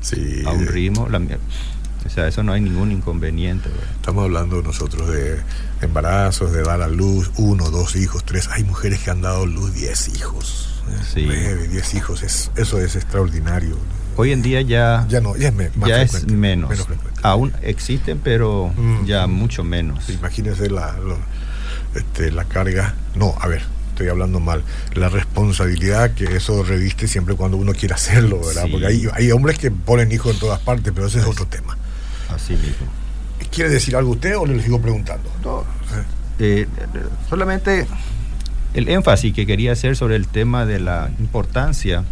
sí. 0.00 0.42
a 0.46 0.50
un 0.50 0.66
ritmo. 0.66 1.08
La, 1.08 1.20
o 2.06 2.10
sea, 2.10 2.26
eso 2.26 2.42
no 2.42 2.52
hay 2.52 2.62
ningún 2.62 2.90
inconveniente. 2.90 3.68
Estamos 3.96 4.24
hablando 4.24 4.62
nosotros 4.62 5.08
de 5.08 5.38
embarazos, 5.80 6.52
de 6.52 6.62
dar 6.62 6.82
a 6.82 6.88
luz 6.88 7.30
uno, 7.36 7.70
dos 7.70 7.96
hijos, 7.96 8.24
tres. 8.24 8.48
Hay 8.52 8.64
mujeres 8.64 9.00
que 9.00 9.10
han 9.10 9.22
dado 9.22 9.46
luz 9.46 9.74
diez 9.74 10.08
hijos. 10.08 10.82
Sí. 11.12 11.24
Nueve, 11.26 11.68
diez 11.68 11.94
hijos. 11.94 12.22
Es, 12.22 12.50
eso 12.56 12.80
es 12.80 12.96
extraordinario. 12.96 13.76
Hoy 14.16 14.32
en 14.32 14.42
día 14.42 14.62
ya, 14.62 15.06
ya, 15.08 15.20
no, 15.20 15.36
ya, 15.36 15.48
es, 16.02 16.26
menos. 16.26 16.86
Aún 17.22 17.52
existen, 17.62 18.18
pero 18.18 18.72
mm. 18.76 19.04
ya 19.04 19.28
mucho 19.28 19.62
menos. 19.62 20.08
Imagínense 20.10 20.68
la, 20.70 20.96
este, 21.94 22.32
la 22.32 22.44
carga. 22.44 22.94
No, 23.14 23.36
a 23.40 23.46
ver, 23.46 23.62
estoy 23.90 24.08
hablando 24.08 24.40
mal, 24.40 24.64
la 24.94 25.08
responsabilidad 25.08 26.14
que 26.14 26.36
eso 26.36 26.64
reviste 26.64 27.06
siempre 27.06 27.36
cuando 27.36 27.56
uno 27.56 27.72
quiere 27.74 27.94
hacerlo, 27.94 28.40
¿verdad? 28.44 28.66
Porque 28.70 28.86
hay, 28.86 29.08
hay 29.12 29.30
hombres 29.30 29.58
que 29.58 29.70
ponen 29.70 30.10
hijos 30.10 30.34
en 30.34 30.40
todas 30.40 30.60
partes, 30.60 30.92
pero 30.92 31.06
ese 31.06 31.18
es 31.18 31.24
otro 31.24 31.46
tema. 31.46 31.76
Así 32.28 32.54
mismo. 32.54 32.88
¿Quiere 33.50 33.70
decir 33.70 33.96
algo 33.96 34.12
usted 34.12 34.36
o 34.36 34.46
le 34.46 34.62
sigo 34.62 34.80
preguntando? 34.80 35.30
No, 35.44 35.64
eh, 36.38 36.66
solamente 37.28 37.86
el 38.74 38.88
énfasis 38.88 39.34
que 39.34 39.46
quería 39.46 39.72
hacer 39.72 39.96
sobre 39.96 40.16
el 40.16 40.28
tema 40.28 40.66
de 40.66 40.78
la 40.78 41.10
importancia 41.18 42.04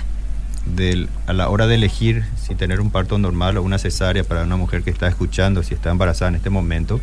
del, 0.65 1.09
a 1.27 1.33
la 1.33 1.49
hora 1.49 1.67
de 1.67 1.77
elegir 1.77 2.25
si 2.37 2.55
tener 2.55 2.81
un 2.81 2.91
parto 2.91 3.19
normal 3.19 3.57
o 3.57 3.63
una 3.63 3.79
cesárea 3.79 4.25
para 4.25 4.43
una 4.43 4.57
mujer 4.57 4.83
que 4.83 4.91
está 4.91 5.07
escuchando, 5.07 5.63
si 5.63 5.75
está 5.75 5.91
embarazada 5.91 6.31
en 6.31 6.35
este 6.37 6.51
momento, 6.51 7.01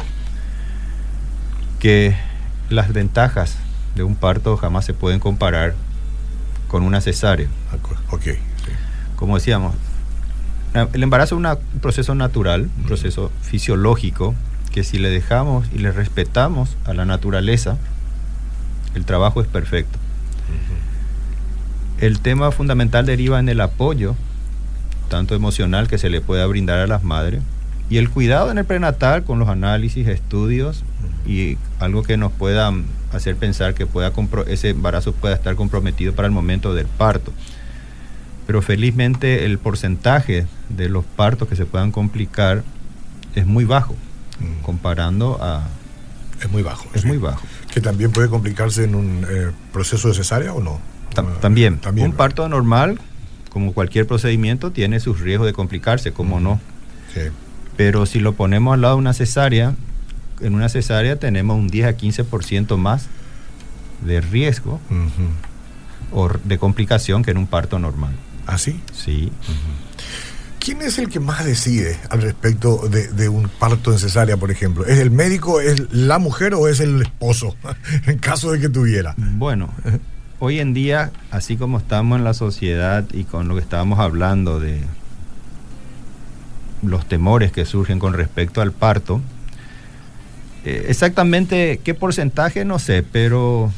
que 1.80 2.16
las 2.70 2.92
ventajas 2.92 3.56
de 3.96 4.04
un 4.04 4.16
parto 4.16 4.58
jamás 4.58 4.86
se 4.86 4.94
pueden 4.94 5.20
comparar 5.20 5.76
con 6.68 6.84
una 6.84 7.02
cesárea. 7.02 7.48
Ok. 8.10 8.28
Como 9.16 9.36
decíamos, 9.36 9.76
el 10.74 11.04
embarazo 11.04 11.36
es 11.36 11.46
un 11.46 11.80
proceso 11.80 12.16
natural, 12.16 12.70
un 12.78 12.84
proceso 12.86 13.32
fisiológico, 13.42 14.34
que 14.72 14.84
si 14.84 14.98
le 14.98 15.10
dejamos 15.10 15.68
y 15.72 15.78
le 15.78 15.92
respetamos 15.92 16.78
a 16.86 16.94
la 16.94 17.06
naturaleza, 17.06 17.78
el 18.96 19.06
trabajo 19.06 19.42
es 19.42 19.48
perfecto. 19.48 20.00
El 22.00 22.20
tema 22.20 22.52
fundamental 22.52 23.06
deriva 23.06 23.40
en 23.40 23.50
el 23.50 23.62
apoyo, 23.62 24.16
tanto 25.10 25.36
emocional 25.36 25.88
que 25.88 26.00
se 26.00 26.10
le 26.10 26.22
pueda 26.22 26.46
brindar 26.48 26.80
a 26.80 26.88
las 26.88 27.04
madres, 27.04 27.44
y 27.90 27.98
el 27.98 28.10
cuidado 28.10 28.50
en 28.50 28.58
el 28.58 28.66
prenatal 28.66 29.24
con 29.24 29.38
los 29.38 29.50
análisis, 29.50 30.08
estudios 30.08 30.84
y 31.28 31.58
algo 31.80 32.02
que 32.02 32.18
nos 32.18 32.32
pueda 32.32 32.74
hacer 33.12 33.36
pensar 33.36 33.76
que 33.76 33.86
pueda 33.86 34.12
ese 34.48 34.70
embarazo 34.70 35.14
pueda 35.14 35.36
estar 35.36 35.56
comprometido 35.56 36.14
para 36.14 36.26
el 36.26 36.32
momento 36.32 36.74
del 36.74 36.88
parto 36.88 37.32
pero 38.54 38.62
felizmente 38.62 39.46
el 39.46 39.58
porcentaje 39.58 40.46
de 40.70 40.88
los 40.88 41.04
partos 41.04 41.48
que 41.48 41.56
se 41.56 41.66
puedan 41.66 41.90
complicar 41.90 42.64
es 43.34 43.48
muy 43.48 43.66
bajo, 43.66 43.96
mm. 44.40 44.62
comparando 44.62 45.40
a... 45.42 45.68
Es 46.40 46.52
muy 46.52 46.62
bajo. 46.62 46.88
Es 46.94 47.04
muy 47.04 47.18
bajo. 47.18 47.44
¿Que 47.74 47.82
también 47.82 48.12
puede 48.12 48.30
complicarse 48.30 48.84
en 48.84 48.94
un 48.94 49.26
eh, 49.28 49.50
proceso 49.72 50.10
de 50.10 50.14
cesárea 50.14 50.54
o 50.54 50.62
no? 50.62 50.80
también. 51.82 52.06
Un 52.06 52.16
parto 52.16 52.48
normal, 52.48 53.00
como 53.50 53.74
cualquier 53.74 54.06
procedimiento, 54.06 54.70
tiene 54.70 55.00
sus 55.00 55.20
riesgos 55.20 55.48
de 55.48 55.54
complicarse, 55.54 56.14
como 56.14 56.40
no. 56.40 56.62
Pero 57.76 58.06
si 58.06 58.20
lo 58.20 58.34
ponemos 58.34 58.76
al 58.76 58.82
lado 58.82 58.98
de 58.98 59.00
una 59.00 59.16
cesárea, 59.16 59.74
en 60.42 60.54
una 60.54 60.70
cesárea 60.70 61.16
tenemos 61.16 61.58
un 61.58 61.70
10 61.70 61.88
a 61.88 61.98
15% 61.98 62.78
más 62.78 63.08
de 64.06 64.22
riesgo 64.22 64.80
o 66.12 66.30
de 66.44 66.60
complicación 66.60 67.24
que 67.24 67.32
en 67.32 67.38
un 67.38 67.48
parto 67.48 67.80
normal. 67.80 68.14
¿Ah, 68.46 68.58
sí? 68.58 68.80
Sí. 68.94 69.32
¿Quién 70.60 70.82
es 70.82 70.98
el 70.98 71.10
que 71.10 71.20
más 71.20 71.44
decide 71.44 72.00
al 72.10 72.22
respecto 72.22 72.88
de, 72.88 73.28
un 73.30 73.50
parto 73.50 73.92
en 73.92 74.00
cesárea, 74.00 74.38
por 74.38 74.50
ejemplo? 74.50 74.86
¿Es 74.86 75.00
el 75.00 75.12
médico, 75.12 75.60
es 75.60 75.92
la 75.92 76.20
mujer 76.20 76.54
o 76.54 76.68
es 76.68 76.80
el 76.80 77.02
esposo, 77.02 77.56
en 78.08 78.18
caso 78.18 78.52
de 78.52 78.62
que 78.62 78.70
tuviera? 78.70 79.14
Bueno, 79.18 79.70
hoy 80.40 80.60
en 80.60 80.74
día, 80.74 81.12
así 81.32 81.58
como 81.58 81.80
estamos 81.80 82.18
en 82.18 82.24
la 82.24 82.34
sociedad 82.34 83.06
y 83.12 83.26
con 83.26 83.50
lo 83.50 83.56
que 83.56 83.62
estábamos 83.62 84.00
hablando 84.00 84.60
de 84.60 84.82
los 86.82 87.06
temores 87.08 87.52
que 87.52 87.66
surgen 87.66 88.00
con 88.00 88.14
respecto 88.14 88.62
al 88.62 88.72
parto, 88.72 89.22
eh, 90.64 90.86
exactamente 90.88 91.82
qué 91.84 91.94
porcentaje 91.94 92.64
no 92.64 92.80
sé, 92.80 93.04
pero 93.04 93.70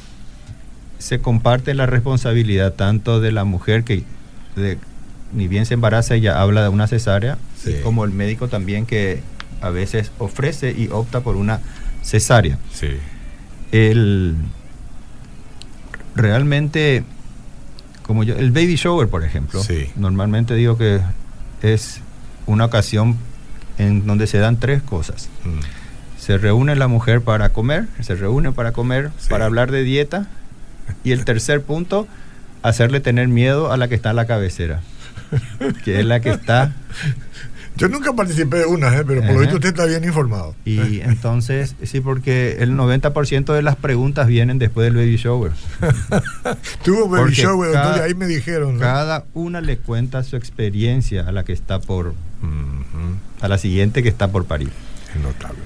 se 0.99 1.19
comparte 1.19 1.73
la 1.73 1.87
responsabilidad 1.87 2.73
tanto 2.73 3.19
de 3.19 3.31
la 3.31 3.43
mujer 3.43 3.83
que 3.83 4.03
ni 5.33 5.47
bien 5.47 5.65
se 5.65 5.73
embaraza, 5.73 6.15
ella 6.15 6.41
habla 6.41 6.63
de 6.63 6.69
una 6.69 6.87
cesárea, 6.87 7.37
como 7.83 8.05
el 8.05 8.11
médico 8.11 8.47
también 8.47 8.85
que 8.85 9.21
a 9.61 9.69
veces 9.69 10.11
ofrece 10.19 10.71
y 10.71 10.89
opta 10.91 11.21
por 11.21 11.35
una 11.35 11.59
cesárea. 12.03 12.57
Sí. 12.73 12.89
El, 13.71 14.35
realmente, 16.15 17.03
como 18.03 18.23
yo, 18.23 18.35
el 18.35 18.51
baby 18.51 18.75
shower, 18.75 19.07
por 19.07 19.23
ejemplo, 19.23 19.61
normalmente 19.95 20.55
digo 20.55 20.77
que 20.77 21.01
es 21.61 22.01
una 22.45 22.65
ocasión 22.65 23.17
en 23.77 24.05
donde 24.05 24.27
se 24.27 24.37
dan 24.37 24.59
tres 24.59 24.81
cosas. 24.81 25.29
Mm. 25.43 25.59
Se 26.19 26.37
reúne 26.37 26.75
la 26.75 26.87
mujer 26.87 27.21
para 27.21 27.49
comer, 27.49 27.87
se 28.01 28.15
reúne 28.15 28.51
para 28.51 28.71
comer, 28.71 29.11
para 29.29 29.45
hablar 29.45 29.71
de 29.71 29.83
dieta, 29.83 30.27
y 31.03 31.11
el 31.11 31.25
tercer 31.25 31.61
punto 31.61 32.07
hacerle 32.65 32.99
tener 32.99 33.27
miedo 33.27 33.71
a 33.71 33.77
la 33.77 33.87
que 33.87 33.95
está 33.95 34.09
en 34.09 34.15
la 34.15 34.25
cabecera, 34.25 34.81
que 35.83 35.99
es 35.99 36.05
la 36.05 36.19
que 36.19 36.31
está... 36.31 36.73
Yo 37.77 37.89
nunca 37.89 38.13
participé 38.13 38.59
de 38.59 38.65
una, 38.67 38.87
¿eh? 38.95 39.03
pero 39.05 39.21
por 39.21 39.33
lo 39.33 39.39
visto 39.41 39.55
usted 39.55 39.69
está 39.69 39.85
bien 39.85 40.05
informado. 40.05 40.55
Y 40.63 41.01
entonces, 41.01 41.75
sí, 41.83 41.99
porque 41.99 42.55
el 42.61 42.71
90% 42.71 43.53
de 43.53 43.61
las 43.61 43.75
preguntas 43.75 44.27
vienen 44.27 44.59
después 44.59 44.85
del 44.85 44.95
baby 44.95 45.17
shower. 45.17 45.51
Tuvo 46.85 47.09
baby 47.09 47.33
shower, 47.33 47.73
cada, 47.73 48.05
ahí 48.05 48.13
me 48.13 48.27
dijeron. 48.27 48.79
Cada 48.79 49.25
una 49.33 49.59
le 49.59 49.77
cuenta 49.77 50.23
su 50.23 50.37
experiencia 50.37 51.27
a 51.27 51.33
la 51.33 51.43
que 51.43 51.51
está 51.51 51.81
por... 51.81 52.13
a 53.41 53.47
la 53.49 53.57
siguiente 53.57 54.01
que 54.01 54.09
está 54.09 54.29
por 54.29 54.45
parir. 54.45 54.71
Es 55.13 55.21
notable. 55.21 55.59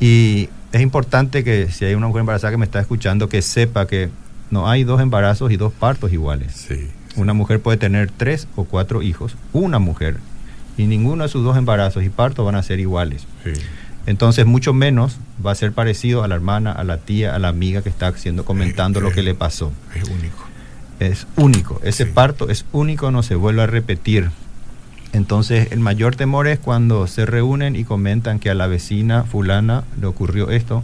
Y 0.00 0.48
es 0.72 0.80
importante 0.80 1.44
que 1.44 1.70
si 1.70 1.84
hay 1.84 1.94
una 1.94 2.08
mujer 2.08 2.20
embarazada 2.20 2.50
que 2.50 2.58
me 2.58 2.64
está 2.64 2.80
escuchando, 2.80 3.28
que 3.28 3.40
sepa 3.40 3.86
que 3.86 4.10
no 4.52 4.68
hay 4.68 4.84
dos 4.84 5.00
embarazos 5.00 5.50
y 5.50 5.56
dos 5.56 5.72
partos 5.72 6.12
iguales. 6.12 6.52
Sí, 6.68 6.88
Una 7.16 7.32
mujer 7.32 7.60
puede 7.60 7.76
tener 7.78 8.10
tres 8.16 8.46
o 8.54 8.62
cuatro 8.64 9.02
hijos, 9.02 9.34
una 9.52 9.80
mujer, 9.80 10.18
Y 10.78 10.86
ninguno 10.86 11.24
de 11.24 11.28
sus 11.28 11.44
dos 11.44 11.56
embarazos 11.58 12.02
y 12.04 12.08
partos 12.08 12.46
van 12.46 12.54
a 12.54 12.62
ser 12.62 12.78
iguales. 12.80 13.26
Sí. 13.44 13.50
Entonces, 14.06 14.46
mucho 14.46 14.72
menos 14.72 15.18
va 15.44 15.52
a 15.52 15.54
ser 15.54 15.72
parecido 15.72 16.22
a 16.24 16.28
la 16.28 16.34
hermana, 16.34 16.72
a 16.72 16.82
la 16.84 16.96
tía, 16.96 17.34
a 17.34 17.38
la 17.38 17.48
amiga 17.48 17.82
que 17.82 17.90
está 17.90 18.06
haciendo, 18.08 18.44
comentando 18.46 18.98
Eh, 18.98 19.02
lo 19.02 19.10
que 19.12 19.22
le 19.22 19.34
pasó. 19.34 19.70
Es 19.94 20.08
único. 20.08 20.44
Es 20.98 21.26
único. 21.36 21.78
Ese 21.84 22.04
Sí. 22.06 22.10
parto 22.14 22.48
es 22.48 22.64
único, 22.72 23.10
no 23.10 23.22
se 23.22 23.34
vuelve 23.34 23.62
a 23.62 23.66
repetir. 23.66 24.30
Entonces, 25.12 25.70
el 25.72 25.80
mayor 25.80 26.16
temor 26.16 26.46
es 26.48 26.58
cuando 26.58 27.06
se 27.06 27.26
reúnen 27.26 27.76
y 27.76 27.84
comentan 27.84 28.38
que 28.38 28.48
a 28.48 28.54
la 28.54 28.66
vecina 28.66 29.24
fulana 29.24 29.84
le 30.00 30.06
ocurrió 30.06 30.50
esto, 30.50 30.82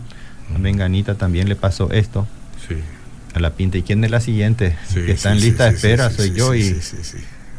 a 0.54 0.58
Menganita 0.58 1.14
también 1.14 1.48
le 1.48 1.56
pasó 1.56 1.90
esto, 1.92 2.26
Sí. 2.68 2.74
A 3.38 3.40
la 3.40 3.54
pinta. 3.54 3.78
¿Y 3.78 3.82
quién 3.82 4.04
es 4.04 4.10
la 4.10 4.20
siguiente? 4.20 4.76
Sí, 4.88 4.96
que 5.06 5.12
está 5.12 5.32
en 5.32 5.40
lista 5.40 5.64
de 5.64 5.70
espera, 5.76 6.10
soy 6.10 6.32
yo, 6.32 6.54
y 6.54 6.78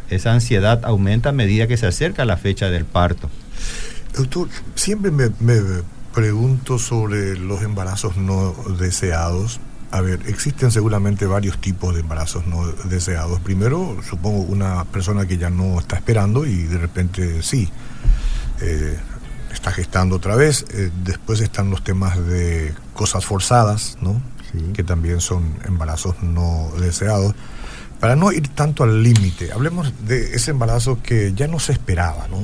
esa 0.09 0.33
ansiedad 0.33 0.81
aumenta 0.85 1.29
a 1.29 1.31
medida 1.31 1.67
que 1.67 1.77
se 1.77 1.87
acerca 1.87 2.25
la 2.25 2.37
fecha 2.37 2.69
del 2.69 2.85
parto. 2.85 3.29
Doctor, 4.15 4.49
siempre 4.75 5.11
me, 5.11 5.29
me 5.39 5.61
pregunto 6.13 6.79
sobre 6.79 7.37
los 7.37 7.61
embarazos 7.61 8.17
no 8.17 8.53
deseados. 8.79 9.59
A 9.91 10.01
ver, 10.01 10.19
existen 10.27 10.71
seguramente 10.71 11.25
varios 11.25 11.59
tipos 11.59 11.95
de 11.95 12.01
embarazos 12.01 12.45
no 12.45 12.67
deseados. 12.67 13.39
Primero, 13.39 13.97
supongo 14.07 14.39
una 14.39 14.85
persona 14.85 15.25
que 15.25 15.37
ya 15.37 15.49
no 15.49 15.79
está 15.79 15.95
esperando 15.95 16.45
y 16.45 16.63
de 16.63 16.77
repente 16.77 17.41
sí, 17.41 17.69
eh, 18.61 18.97
está 19.53 19.71
gestando 19.71 20.15
otra 20.15 20.35
vez. 20.35 20.65
Eh, 20.73 20.91
después 21.03 21.39
están 21.41 21.69
los 21.69 21.83
temas 21.83 22.23
de 22.27 22.73
cosas 22.93 23.25
forzadas, 23.25 23.97
¿no? 24.01 24.21
Sí. 24.51 24.71
Que 24.73 24.83
también 24.83 25.21
son 25.21 25.53
embarazos 25.65 26.21
no 26.23 26.71
deseados. 26.79 27.35
Para 27.99 28.15
no 28.15 28.31
ir 28.31 28.47
tanto 28.49 28.83
al 28.83 29.03
límite, 29.03 29.51
hablemos 29.51 29.93
de 30.07 30.33
ese 30.35 30.51
embarazo 30.51 30.99
que 31.03 31.33
ya 31.33 31.47
no 31.47 31.59
se 31.59 31.73
esperaba, 31.73 32.27
¿no? 32.29 32.37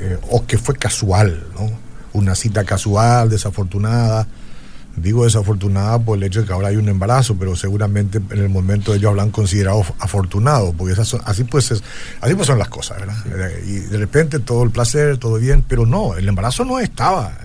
Eh, 0.00 0.18
o 0.30 0.44
que 0.44 0.58
fue 0.58 0.74
casual, 0.76 1.46
¿no? 1.54 1.70
Una 2.12 2.34
cita 2.34 2.64
casual, 2.64 3.28
desafortunada. 3.30 4.26
Digo 4.96 5.24
desafortunada 5.24 5.98
por 5.98 6.16
el 6.16 6.24
hecho 6.24 6.40
de 6.40 6.46
que 6.46 6.52
ahora 6.54 6.68
hay 6.68 6.76
un 6.76 6.88
embarazo, 6.88 7.36
pero 7.38 7.54
seguramente 7.54 8.16
en 8.18 8.38
el 8.38 8.48
momento 8.48 8.94
ellos 8.94 9.10
hablan 9.10 9.30
considerado 9.30 9.84
afortunado, 10.00 10.72
porque 10.72 10.94
esas 10.94 11.06
son- 11.08 11.20
así 11.26 11.44
pues 11.44 11.70
es, 11.70 11.82
así 12.22 12.34
pues 12.34 12.46
son 12.46 12.58
las 12.58 12.68
cosas, 12.68 12.98
¿verdad? 13.00 13.16
Eh, 13.26 13.62
Y 13.66 13.72
de 13.80 13.98
repente 13.98 14.38
todo 14.40 14.62
el 14.64 14.70
placer, 14.70 15.18
todo 15.18 15.36
bien, 15.36 15.62
pero 15.68 15.84
no, 15.86 16.14
el 16.14 16.26
embarazo 16.26 16.64
no 16.64 16.78
estaba, 16.80 17.36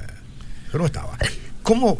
no 0.74 0.86
estaba. 0.86 1.18
¿Cómo 1.62 1.98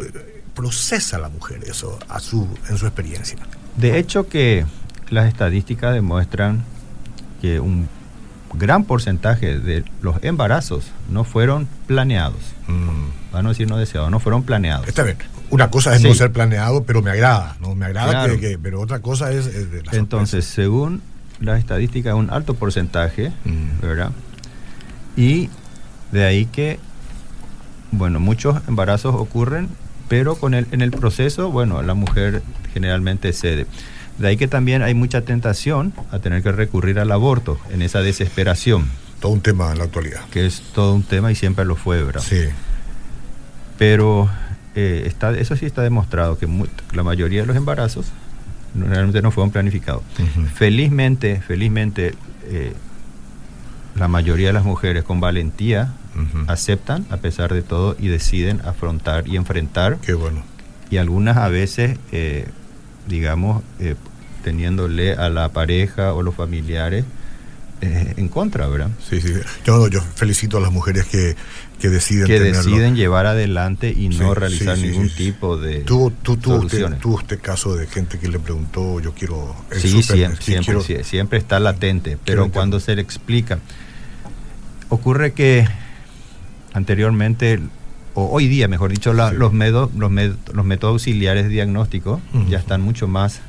procesa 0.62 1.18
la 1.18 1.30
mujer 1.30 1.64
eso 1.68 1.98
a 2.08 2.20
su, 2.20 2.48
en 2.70 2.78
su 2.78 2.86
experiencia? 2.86 3.36
De 3.78 3.98
hecho 3.98 4.30
que 4.30 4.64
las 5.10 5.28
estadísticas 5.28 5.92
demuestran 5.96 6.64
que 7.42 7.60
un 7.60 7.90
gran 8.54 8.84
porcentaje 8.84 9.58
de 9.58 9.84
los 10.04 10.24
embarazos 10.24 10.92
no 11.10 11.24
fueron 11.24 11.68
planeados. 11.88 12.38
Mm, 12.68 13.32
Para 13.32 13.42
no 13.44 13.50
decir 13.50 13.68
no 13.68 13.78
deseados, 13.78 14.12
no 14.12 14.20
fueron 14.20 14.44
planeados. 14.44 14.88
Está 14.88 15.02
bien. 15.04 15.18
Una 15.50 15.72
cosa 15.72 15.96
es 15.96 16.02
Sí. 16.04 16.08
no 16.08 16.14
ser 16.14 16.32
planeado, 16.32 16.84
pero 16.84 17.02
me 17.02 17.10
agrada, 17.10 17.56
¿no? 17.60 17.74
Me 17.74 17.86
agrada 17.88 18.12
Claro. 18.12 18.34
que, 18.36 18.40
que- 18.42 18.60
pero 18.60 18.80
otra 18.82 19.00
cosa 19.00 19.32
es, 19.32 19.48
es 19.48 19.72
de 19.72 19.82
la 19.84 19.92
Entonces, 19.94 20.46
sorpresa. 20.46 20.56
según 20.62 21.02
las 21.40 21.58
estadísticas, 21.60 22.14
un 22.14 22.30
alto 22.30 22.54
porcentaje, 22.54 23.32
Mm. 23.46 23.82
¿verdad? 23.82 24.12
Y 25.16 25.50
de 26.12 26.26
ahí 26.26 26.46
que, 26.46 26.78
bueno, 27.92 28.20
muchos 28.20 28.58
embarazos 28.68 29.16
ocurren, 29.16 29.70
pero 30.12 30.36
con 30.36 30.54
el, 30.54 30.68
en 30.74 30.82
el 30.82 30.92
proceso, 30.92 31.52
bueno, 31.52 31.82
la 31.84 31.94
mujer 31.94 32.44
generalmente 32.74 33.32
cede. 33.32 33.66
De 34.18 34.28
ahí 34.28 34.36
que 34.36 34.50
también 34.50 34.82
hay 34.82 34.94
mucha 34.94 35.22
tentación 35.22 35.94
a 36.12 36.20
tener 36.20 36.44
que 36.44 36.52
recurrir 36.52 37.00
al 37.00 37.14
aborto 37.14 37.58
en 37.70 37.82
esa 37.82 38.02
desesperación, 38.02 38.90
todo 39.22 39.32
un 39.32 39.40
tema 39.40 39.72
en 39.72 39.78
la 39.78 39.86
actualidad. 39.86 40.20
que 40.30 40.46
es 40.46 40.64
todo 40.76 40.96
un 40.96 41.04
tema 41.04 41.32
y 41.32 41.36
siempre 41.36 41.64
lo 41.64 41.78
fue, 41.78 42.04
¿verdad? 42.04 42.22
Sí. 42.28 42.42
Pero 43.78 44.30
eh, 44.76 45.04
está, 45.06 45.32
eso 45.32 45.56
sí 45.56 45.66
está 45.66 45.82
demostrado 45.82 46.38
que 46.38 46.46
la 46.92 47.04
mayoría 47.04 47.40
de 47.40 47.48
los 47.48 47.56
embarazos 47.56 48.08
realmente 48.76 49.22
no 49.22 49.32
fueron 49.32 49.52
planificados. 49.52 50.04
Felizmente, 50.56 51.40
felizmente, 51.40 52.16
eh, 52.50 52.74
la 53.96 54.10
mayoría 54.10 54.48
de 54.48 54.54
las 54.54 54.66
mujeres 54.66 55.06
con 55.06 55.22
valentía 55.22 55.94
Aceptan 56.48 57.06
a 57.10 57.18
pesar 57.18 57.54
de 57.54 57.62
todo 57.62 57.96
y 58.00 58.08
deciden 58.08 58.62
afrontar 58.66 59.28
y 59.28 59.38
enfrentar 59.38 59.98
Qué 60.02 60.14
bueno. 60.14 60.44
y 60.90 60.98
algunas 60.98 61.38
a 61.38 61.48
veces, 61.48 61.98
eh, 62.12 62.48
digamos, 63.08 63.64
eh, 63.80 63.96
teniéndole 64.44 65.14
a 65.14 65.30
la 65.30 65.50
pareja 65.50 66.14
o 66.14 66.22
los 66.24 66.36
familiares 66.36 67.06
eh, 67.82 68.14
en 68.18 68.28
contra, 68.28 68.68
¿verdad? 68.68 68.90
Sí, 69.10 69.22
sí. 69.22 69.34
Yo, 69.66 69.88
yo 69.88 70.02
felicito 70.16 70.58
a 70.58 70.60
las 70.60 70.72
mujeres 70.72 71.06
que, 71.06 71.36
que 71.80 71.90
deciden 71.90 72.28
Que 72.28 72.38
tenerlo. 72.38 72.58
deciden 72.62 72.96
llevar 72.96 73.26
adelante 73.26 73.92
y 73.92 74.10
no 74.10 74.34
Sí, 74.34 74.40
realizar 74.40 74.76
sí, 74.76 74.82
sí, 74.84 74.88
ningún 74.90 75.10
tipo 75.10 75.58
de 75.58 75.80
Tuvo, 75.80 76.12
tú, 76.12 76.34
usted, 76.34 76.86
usted 77.06 77.40
caso 77.42 77.76
de 77.76 77.88
gente 77.88 78.20
que 78.20 78.28
le 78.28 78.38
preguntó, 78.38 79.00
yo 79.00 79.14
quiero 79.14 79.56
el 79.72 79.80
Sí, 79.82 79.90
súper, 79.90 80.18
siempre, 80.18 80.44
siempre, 80.44 80.78
quiero- 80.86 81.04
siempre 81.04 81.40
está 81.40 81.60
latente, 81.60 82.18
pero 82.24 82.52
cuando 82.52 82.80
se 82.80 82.96
le 82.96 83.02
explica, 83.02 83.58
ocurre 84.90 85.34
que 85.34 85.68
anteriormente, 86.74 87.60
o 88.14 88.26
hoy 88.30 88.48
día, 88.48 88.68
mejor 88.68 88.92
dicho, 88.92 89.14
la- 89.14 89.30
Sí. 89.32 89.36
los, 89.38 89.54
medo- 89.54 89.90
los, 89.98 90.12
med- 90.12 90.36
los 90.54 90.66
métodos 90.66 90.94
auxiliares 90.94 91.44
de 91.46 91.50
diagnóstico 91.50 92.20
ya 92.50 92.58
están 92.60 92.82
mucho 92.82 93.08
más 93.08 93.40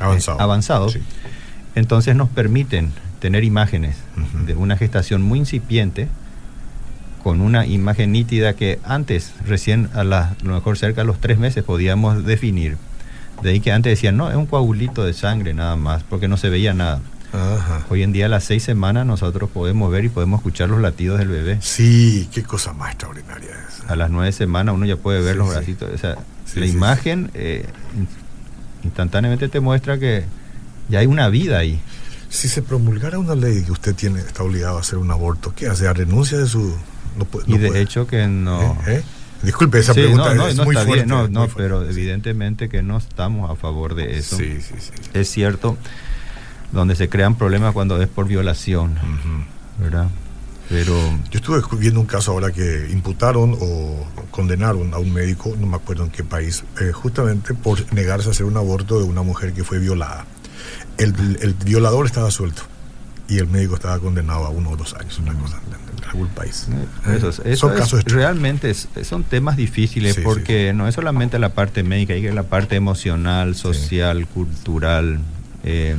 Avanzado. 0.00 0.38
eh, 0.38 0.42
avanzados. 0.42 0.92
Sí. 0.92 1.00
Entonces 1.74 2.14
nos 2.14 2.28
permiten 2.28 2.92
tener 3.20 3.42
imágenes 3.44 3.96
de 4.46 4.54
una 4.54 4.76
gestación 4.76 5.22
muy 5.22 5.38
incipiente 5.40 6.08
con 7.22 7.40
una 7.40 7.64
imagen 7.66 8.12
nítida 8.12 8.52
que 8.54 8.78
antes, 8.84 9.32
recién 9.46 9.88
a, 9.94 10.04
la, 10.04 10.28
a 10.40 10.44
lo 10.44 10.54
mejor 10.54 10.76
cerca 10.76 11.00
de 11.00 11.06
los 11.06 11.18
tres 11.20 11.38
meses 11.38 11.64
podíamos 11.64 12.24
definir. 12.24 12.76
De 13.42 13.50
ahí 13.50 13.60
que 13.60 13.72
antes 13.72 13.90
decían, 13.92 14.16
no, 14.16 14.28
es 14.30 14.36
un 14.36 14.46
coagulito 14.46 15.04
de 15.04 15.14
sangre 15.14 15.54
nada 15.54 15.74
más, 15.76 16.02
porque 16.04 16.28
no 16.28 16.36
se 16.36 16.50
veía 16.50 16.74
nada. 16.74 17.00
Ajá. 17.34 17.84
Hoy 17.90 18.02
en 18.02 18.12
día 18.12 18.26
a 18.26 18.28
las 18.28 18.44
seis 18.44 18.62
semanas 18.62 19.04
nosotros 19.06 19.50
podemos 19.50 19.90
ver 19.90 20.04
y 20.04 20.08
podemos 20.08 20.38
escuchar 20.38 20.68
los 20.70 20.80
latidos 20.80 21.18
del 21.18 21.28
bebé. 21.28 21.58
Sí, 21.60 22.28
qué 22.32 22.42
cosa 22.44 22.72
más 22.72 22.90
extraordinaria 22.90 23.50
es. 23.68 23.90
A 23.90 23.96
las 23.96 24.10
nueve 24.10 24.30
semanas 24.32 24.74
uno 24.74 24.86
ya 24.86 24.96
puede 24.96 25.20
ver 25.20 25.32
Sí, 25.34 25.38
los 25.38 25.48
sí. 25.48 25.54
bracitos. 25.54 25.90
O 25.92 25.98
sea, 25.98 26.16
Sí, 26.46 26.60
la 26.60 26.66
sí, 26.66 26.72
imagen 26.72 27.30
eh, 27.34 27.66
in- 27.96 28.08
instantáneamente 28.84 29.48
te 29.48 29.60
muestra 29.60 29.98
que 29.98 30.24
ya 30.88 31.00
hay 31.00 31.06
una 31.06 31.28
vida 31.28 31.58
ahí. 31.58 31.80
Si 32.28 32.48
se 32.48 32.62
promulgara 32.62 33.18
una 33.18 33.34
ley 33.34 33.62
que 33.64 33.72
usted 33.72 33.94
tiene 33.94 34.20
está 34.20 34.42
obligado 34.42 34.76
a 34.76 34.80
hacer 34.80 34.98
un 34.98 35.10
aborto, 35.10 35.52
¿qué 35.56 35.66
hace? 35.68 35.88
¿A 35.88 35.92
renuncia 35.92 36.38
de 36.38 36.46
su...? 36.46 36.76
No 37.16 37.24
puede- 37.24 37.46
y 37.48 37.52
no 37.54 37.58
de 37.58 37.68
puede. 37.68 37.80
hecho 37.80 38.06
que 38.06 38.26
no... 38.26 38.76
¿Eh? 38.86 38.96
¿Eh? 38.98 39.02
Disculpe, 39.42 39.78
esa 39.78 39.92
Sí, 39.94 40.00
pregunta 40.00 40.30
no, 40.30 40.34
no, 40.42 40.48
es 40.48 40.56
no 40.56 40.64
muy 40.64 40.74
está 40.74 40.86
fuerte. 40.86 41.04
bien, 41.04 41.08
no, 41.16 41.28
muy 41.28 41.48
fuerte. 41.48 41.54
pero 41.56 41.84
evidentemente 41.88 42.68
que 42.68 42.82
no 42.82 42.96
estamos 42.96 43.50
a 43.50 43.56
favor 43.56 43.94
de 43.94 44.18
eso. 44.18 44.36
Sí, 44.36 44.58
sí, 44.60 44.74
sí. 44.78 44.90
Es 45.12 45.28
cierto, 45.30 45.76
donde 46.74 46.96
se 46.96 47.08
crean 47.08 47.36
problemas 47.36 47.72
cuando 47.72 48.00
es 48.02 48.08
por 48.08 48.26
violación. 48.26 48.94
¿verdad? 49.78 50.08
Pero 50.68 50.94
Yo 51.30 51.38
estuve 51.38 51.60
viendo 51.78 52.00
un 52.00 52.06
caso 52.06 52.32
ahora 52.32 52.50
que 52.50 52.88
imputaron 52.90 53.56
o 53.60 54.06
condenaron 54.30 54.94
a 54.94 54.98
un 54.98 55.12
médico, 55.12 55.54
no 55.60 55.66
me 55.66 55.76
acuerdo 55.76 56.04
en 56.04 56.10
qué 56.10 56.24
país, 56.24 56.64
eh, 56.80 56.90
justamente 56.92 57.52
por 57.54 57.92
negarse 57.92 58.28
a 58.28 58.30
hacer 58.32 58.46
un 58.46 58.56
aborto 58.56 58.98
de 58.98 59.04
una 59.04 59.22
mujer 59.22 59.52
que 59.52 59.62
fue 59.62 59.78
violada. 59.78 60.24
El, 60.96 61.14
el 61.42 61.54
violador 61.64 62.06
estaba 62.06 62.30
suelto 62.30 62.62
y 63.28 63.38
el 63.38 63.46
médico 63.48 63.74
estaba 63.74 63.98
condenado 63.98 64.46
a 64.46 64.48
uno 64.50 64.70
o 64.70 64.76
dos 64.76 64.94
años, 64.94 65.18
una 65.18 65.34
cosa 65.34 65.58
en, 65.66 65.98
en 65.98 66.04
algún 66.08 66.28
país. 66.28 66.66
eh, 66.70 67.16
eso, 67.16 67.28
es- 67.28 67.40
eso 67.40 67.56
Son 67.68 67.72
es- 67.74 67.78
casos 67.80 68.04
realmente 68.04 68.70
es- 68.70 68.88
son 69.02 69.22
temas 69.24 69.56
difíciles 69.56 70.14
Sí, 70.14 70.20
sí, 70.20 70.24
porque 70.24 70.72
no 70.72 70.88
es 70.88 70.94
solamente 70.94 71.38
la 71.38 71.50
parte 71.50 71.82
médica, 71.82 72.14
hay 72.14 72.22
que 72.22 72.32
la 72.32 72.44
parte 72.44 72.74
emocional, 72.76 73.54
social, 73.54 74.26
cultural. 74.28 75.20
eh, 75.62 75.96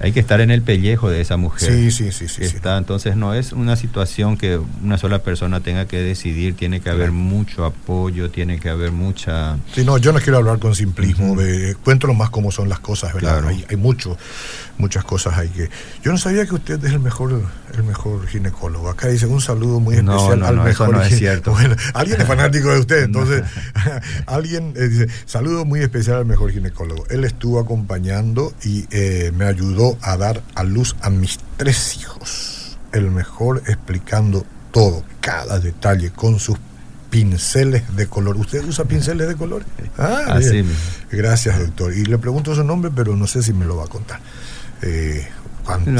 hay 0.00 0.12
que 0.12 0.20
estar 0.20 0.40
en 0.40 0.50
el 0.50 0.62
pellejo 0.62 1.08
de 1.10 1.20
esa 1.20 1.36
mujer. 1.36 1.72
Sí, 1.72 1.90
sí, 1.90 2.12
sí, 2.12 2.28
sí. 2.28 2.42
está. 2.42 2.76
Entonces 2.76 3.16
no 3.16 3.34
es 3.34 3.52
una 3.52 3.76
situación 3.76 4.36
que 4.36 4.58
una 4.82 4.98
sola 4.98 5.20
persona 5.20 5.60
tenga 5.60 5.86
que 5.86 5.98
decidir, 6.02 6.54
tiene 6.56 6.80
que 6.80 6.90
haber 6.90 7.08
Claro. 7.08 7.12
mucho 7.14 7.64
apoyo, 7.64 8.30
tiene 8.30 8.58
que 8.58 8.68
haber 8.68 8.92
mucha... 8.92 9.58
Sí, 9.74 9.84
no, 9.84 9.98
yo 9.98 10.12
no 10.12 10.20
quiero 10.20 10.38
hablar 10.38 10.58
con 10.58 10.74
simplismo, 10.74 11.32
Ujú. 11.32 11.40
de, 11.40 11.74
cuento 11.76 12.12
más 12.14 12.30
cómo 12.30 12.50
son 12.50 12.68
las 12.68 12.80
cosas, 12.80 13.14
¿verdad? 13.14 13.38
Claro. 13.38 13.48
Hay, 13.48 13.64
hay 13.68 13.76
mucho, 13.76 14.16
muchas 14.78 15.04
cosas 15.04 15.36
hay 15.38 15.48
que... 15.48 15.70
Yo 16.02 16.12
no 16.12 16.18
sabía 16.18 16.46
que 16.46 16.54
usted 16.54 16.82
es 16.84 16.92
el 16.92 17.00
mejor, 17.00 17.42
el 17.74 17.82
mejor 17.84 18.26
ginecólogo. 18.26 18.88
Acá 18.88 19.08
dice 19.08 19.26
un 19.26 19.40
saludo 19.40 19.80
muy 19.80 19.94
especial 19.96 20.40
no, 20.40 20.46
al 20.46 20.56
no, 20.56 20.66
eso 20.66 20.84
mejor 20.84 20.96
no 20.96 21.02
es 21.02 21.16
cierto. 21.16 21.52
Bueno, 21.52 21.76
alguien 21.94 22.20
es 22.20 22.26
fanático 22.26 22.72
de 22.72 22.80
usted, 22.80 23.02
entonces 23.04 23.42
alguien 24.26 24.74
eh, 24.76 24.88
dice, 24.88 25.06
saludo 25.24 25.64
muy 25.64 25.80
especial 25.80 26.18
al 26.18 26.26
mejor 26.26 26.52
ginecólogo. 26.52 27.04
Él 27.10 27.24
estuvo 27.24 27.60
acompañando 27.60 28.52
y 28.64 28.86
eh, 28.90 29.32
me 29.36 29.44
ayudó 29.44 29.85
a 30.02 30.16
dar 30.16 30.42
a 30.54 30.64
luz 30.64 30.96
a 31.00 31.10
mis 31.10 31.38
tres 31.56 31.96
hijos. 31.96 32.78
El 32.92 33.10
mejor 33.10 33.62
explicando 33.66 34.44
todo, 34.72 35.04
cada 35.20 35.58
detalle 35.58 36.10
con 36.10 36.38
sus 36.38 36.56
pinceles 37.10 37.96
de 37.96 38.06
color. 38.06 38.36
¿Usted 38.36 38.64
usa 38.64 38.84
pinceles 38.84 39.28
de 39.28 39.36
color? 39.36 39.64
Ah, 39.98 40.24
Así 40.34 40.62
mismo. 40.62 40.72
Gracias, 41.10 41.58
doctor. 41.58 41.94
Y 41.96 42.04
le 42.04 42.18
pregunto 42.18 42.54
su 42.54 42.62
nombre, 42.62 42.90
pero 42.94 43.16
no 43.16 43.26
sé 43.26 43.42
si 43.42 43.54
me 43.54 43.64
lo 43.64 43.76
va 43.76 43.84
a 43.84 43.88
contar. 43.88 44.20
Eh, 44.82 45.26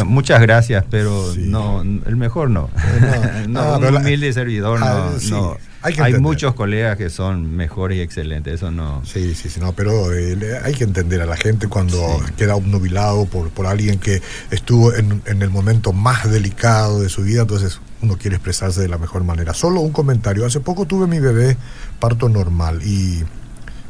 muchas 0.05 0.41
gracias, 0.41 0.85
pero 0.91 1.33
no, 1.37 1.83
el 1.83 2.17
mejor 2.17 2.51
no. 2.51 2.71
no, 3.49 3.79
un 3.79 3.97
humilde 3.97 4.33
servidor 4.33 4.81
ah, 4.83 5.11
no. 5.31 5.57
Hay, 5.83 6.15
muchos 6.15 6.55
colegas 6.55 6.97
que 6.97 7.11
son 7.11 7.55
mejores 7.55 7.99
y 7.99 8.01
excelentes, 8.01 8.55
eso 8.55 8.73
no. 8.73 9.05
Sí, 9.05 9.35
sí, 9.35 9.49
sí, 9.49 9.61
no, 9.61 9.73
pero 9.73 10.13
eh, 10.13 10.59
hay 10.65 10.75
que 10.75 10.83
entender 10.83 11.23
a 11.23 11.27
la 11.27 11.37
gente 11.37 11.69
cuando 11.69 12.21
queda 12.37 12.57
obnubilado 12.57 13.27
por, 13.27 13.51
por 13.51 13.67
alguien 13.67 14.01
que 14.01 14.21
estuvo 14.51 14.93
en, 14.93 15.23
en, 15.27 15.43
el 15.43 15.51
momento 15.51 15.93
más 15.93 16.29
delicado 16.29 17.03
de 17.03 17.09
su 17.09 17.23
vida, 17.23 17.43
entonces 17.43 17.81
uno 18.03 18.17
quiere 18.17 18.37
expresarse 18.37 18.81
de 18.81 18.89
la 18.89 18.99
mejor 18.99 19.23
manera. 19.23 19.55
Solo 19.55 19.81
un 19.81 19.93
comentario, 19.93 20.45
hace 20.45 20.59
poco 20.59 20.87
tuve 20.87 21.07
mi 21.07 21.21
bebé 21.21 21.57
parto 22.01 22.29
normal 22.29 22.83
y 22.85 23.23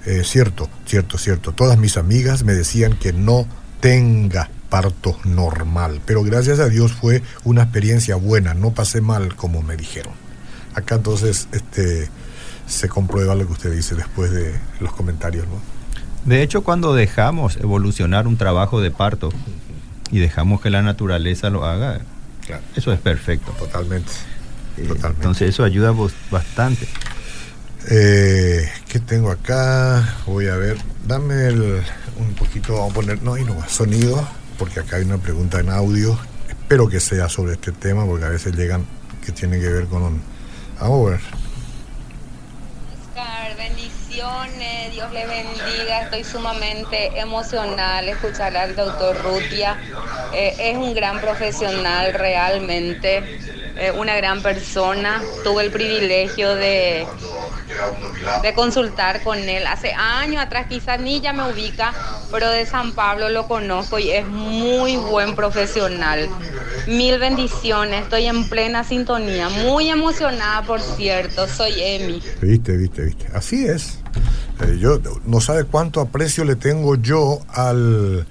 eh, 0.07 0.23
cierto, 0.23 0.69
cierto, 0.87 1.19
cierto, 1.19 1.53
todas 1.53 1.79
mis 1.79 1.97
amigas 1.97 2.45
me 2.45 2.55
decían 2.55 2.97
que 2.97 3.13
no 3.13 3.47
tenga 3.81 4.51
parto 4.69 5.17
normal, 5.25 6.01
pero 6.05 6.23
gracias 6.23 6.59
a 6.59 6.69
Dios 6.69 6.93
fue 6.93 7.23
una 7.45 7.63
experiencia 7.63 8.17
buena, 8.17 8.55
no 8.55 8.73
pasé 8.73 9.01
mal 9.01 9.35
como 9.37 9.63
me 9.63 9.77
dijeron. 9.77 10.13
Acá 10.75 10.97
entonces 10.97 11.49
este, 11.53 12.09
se 12.67 12.89
comprueba 12.89 13.35
lo 13.35 13.47
que 13.47 13.53
usted 13.53 13.73
dice 13.73 13.95
después 13.95 14.31
de 14.31 14.55
los 14.81 14.93
comentarios. 14.93 15.47
¿no? 15.47 15.61
De 16.27 16.43
hecho, 16.43 16.63
cuando 16.63 16.95
dejamos 16.95 17.57
evolucionar 17.57 18.27
un 18.27 18.37
trabajo 18.37 18.81
de 18.81 18.91
parto 18.91 19.33
y 20.11 20.19
dejamos 20.19 20.61
que 20.61 20.71
la 20.71 20.83
naturaleza 20.83 21.51
lo 21.51 21.65
haga, 21.65 22.01
eso 22.75 22.93
es 22.93 23.01
perfecto. 23.01 23.53
Totalmente. 23.53 24.11
Eh. 24.77 24.89
Entonces 24.91 25.51
eso 25.51 25.65
ayuda 25.65 25.95
bastante. 26.31 26.87
Eh, 27.89 28.69
¿Qué 28.89 28.99
tengo 28.99 29.31
acá? 29.31 30.17
Voy 30.27 30.49
a 30.49 30.57
ver. 30.57 30.77
Dame 31.07 31.47
el, 31.47 31.81
un 32.19 32.35
poquito, 32.35 32.75
vamos 32.75 32.91
a 32.91 32.95
poner, 32.95 33.23
no, 33.23 33.35
hay 33.35 33.45
no 33.45 33.57
sonido, 33.69 34.27
porque 34.59 34.81
acá 34.81 34.97
hay 34.97 35.05
una 35.05 35.19
pregunta 35.19 35.61
en 35.61 35.71
audio. 35.71 36.19
Espero 36.49 36.89
que 36.89 37.01
sea 37.01 37.29
sobre 37.29 37.53
este 37.53 37.73
tema, 37.73 38.05
porque 38.07 38.25
a 38.25 38.31
veces 38.31 38.55
llegan 38.55 38.87
que 39.25 39.33
tienen 39.33 39.61
que 39.61 39.69
ver 39.69 39.87
con 39.87 40.03
un 40.03 40.37
Vamos 40.81 41.07
a 41.07 41.11
ver. 41.13 41.21
Oscar, 43.09 43.57
bendiciones, 43.57 44.93
Dios 44.93 45.11
le 45.13 45.27
bendiga. 45.27 46.03
Estoy 46.03 46.23
sumamente 46.23 47.19
emocional 47.19 48.09
escuchar 48.09 48.55
al 48.57 48.77
doctor 48.77 49.17
Rutia. 49.23 49.79
Eh, 50.35 50.55
es 50.59 50.77
un 50.77 50.95
gran 50.95 51.21
profesional 51.21 52.13
realmente, 52.13 53.39
eh, 53.79 53.91
una 53.93 54.17
gran 54.17 54.43
persona. 54.43 55.23
Tuve 55.45 55.65
el 55.65 55.71
privilegio 55.71 56.55
de 56.55 57.07
de 58.43 58.55
consultar 58.55 59.23
con 59.23 59.39
él. 59.39 59.67
Hace 59.67 59.93
años 59.93 60.43
atrás, 60.43 60.67
quizás 60.69 61.01
ni 61.01 61.21
ya 61.21 61.33
me 61.33 61.51
ubica, 61.51 61.93
pero 62.31 62.51
de 62.51 62.67
San 62.67 62.93
Pablo 62.93 63.29
lo 63.29 63.47
conozco 63.47 63.99
y 63.99 64.11
es 64.11 64.27
muy 64.27 64.97
buen 64.97 65.35
profesional. 65.35 66.29
Mil 66.87 67.19
bendiciones, 67.19 68.03
estoy 68.03 68.27
en 68.27 68.49
plena 68.49 68.85
sintonía, 68.85 69.49
muy 69.49 69.89
emocionada, 69.89 70.63
por 70.63 70.81
cierto, 70.81 71.49
soy 71.49 71.75
Emi. 71.79 72.23
Viste, 72.41 72.77
viste, 72.77 73.03
viste. 73.05 73.27
Así 73.35 73.67
es. 73.67 73.99
Eh, 74.63 74.79
yo 74.79 75.01
no 75.25 75.41
sabe 75.41 75.65
cuánto 75.65 76.01
aprecio 76.01 76.45
le 76.45 76.57
tengo 76.57 76.97
yo 76.97 77.41
al 77.49 78.27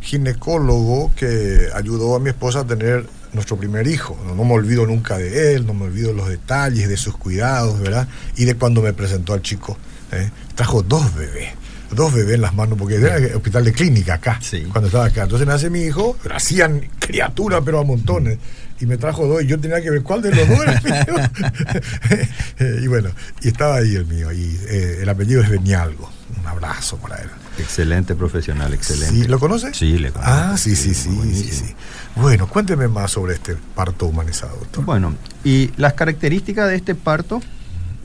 ginecólogo 0.00 1.10
que 1.16 1.68
ayudó 1.74 2.14
a 2.14 2.20
mi 2.20 2.28
esposa 2.28 2.60
a 2.60 2.66
tener 2.66 3.06
nuestro 3.34 3.56
primer 3.56 3.86
hijo. 3.86 4.16
No, 4.24 4.34
me 4.44 4.52
olvido 4.52 4.86
nunca 4.86 5.18
de 5.18 5.54
él, 5.54 5.66
no 5.66 5.74
me 5.74 5.84
olvido 5.84 6.12
los 6.12 6.28
detalles, 6.28 6.88
de 6.88 6.96
sus 6.96 7.16
cuidados, 7.16 7.80
¿verdad? 7.80 8.08
Y 8.36 8.44
de 8.44 8.54
cuando 8.54 8.80
me 8.80 8.92
presentó 8.92 9.34
al 9.34 9.42
chico. 9.42 9.76
¿eh? 10.12 10.30
Trajo 10.54 10.82
dos 10.82 11.14
bebés, 11.14 11.50
dos 11.90 12.12
bebés 12.12 12.36
en 12.36 12.40
las 12.40 12.54
manos, 12.54 12.78
porque 12.78 12.96
era 12.96 13.16
el 13.16 13.34
hospital 13.34 13.64
de 13.64 13.72
clínica 13.72 14.14
acá, 14.14 14.40
cuando 14.70 14.86
estaba 14.86 15.06
acá. 15.06 15.24
Entonces 15.24 15.46
nace 15.46 15.68
mi 15.68 15.80
hijo, 15.82 16.16
hacían 16.32 16.88
criatura, 16.98 17.60
pero 17.60 17.80
a 17.80 17.84
montones. 17.84 18.38
Y 18.80 18.86
me 18.86 18.96
trajo 18.96 19.26
dos, 19.26 19.42
y 19.42 19.46
yo 19.46 19.58
tenía 19.58 19.80
que 19.80 19.90
ver 19.90 20.02
cuál 20.02 20.22
de 20.22 20.34
los 20.34 20.48
dos 20.48 20.58
era 20.62 20.80
mío. 20.80 22.78
y 22.82 22.86
bueno, 22.88 23.10
y 23.40 23.48
estaba 23.48 23.76
ahí 23.76 23.94
el 23.94 24.06
mío, 24.06 24.32
y 24.32 24.58
eh, 24.68 24.98
el 25.02 25.08
apellido 25.08 25.42
es 25.42 25.48
Benialgo. 25.48 26.10
Un 26.44 26.50
abrazo 26.50 26.98
para 26.98 27.22
él. 27.22 27.30
Excelente 27.58 28.14
profesional, 28.14 28.74
excelente. 28.74 29.28
¿Lo 29.28 29.38
conoce? 29.38 29.72
Sí, 29.72 29.96
le 29.98 30.10
conozco. 30.10 30.30
Ah, 30.30 30.56
sí, 30.58 30.76
sí, 30.76 30.92
sí, 30.92 31.08
sí, 31.32 31.50
sí, 31.50 31.74
Bueno, 32.16 32.46
cuénteme 32.48 32.86
más 32.86 33.12
sobre 33.12 33.32
este 33.32 33.56
parto 33.74 34.04
humanizado, 34.04 34.54
doctor. 34.58 34.84
Bueno, 34.84 35.14
y 35.42 35.70
las 35.78 35.94
características 35.94 36.68
de 36.68 36.76
este 36.76 36.94
parto 36.94 37.40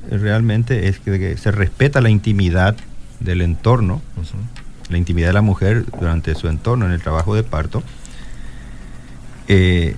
eh, 0.10 0.18
realmente 0.18 0.88
es 0.88 1.00
que, 1.00 1.36
se 1.36 1.52
respeta 1.52 2.00
la 2.00 2.10
intimidad 2.10 2.78
del 3.20 3.42
entorno, 3.42 4.02
la 4.90 4.98
intimidad 4.98 5.28
de 5.28 5.34
la 5.34 5.42
mujer 5.42 5.84
durante 6.00 6.34
su 6.36 6.48
entorno 6.48 6.86
en 6.86 6.94
el 6.94 7.02
trabajo 7.02 7.36
de 7.36 7.44
parto. 7.44 7.84
Eh, 9.50 9.98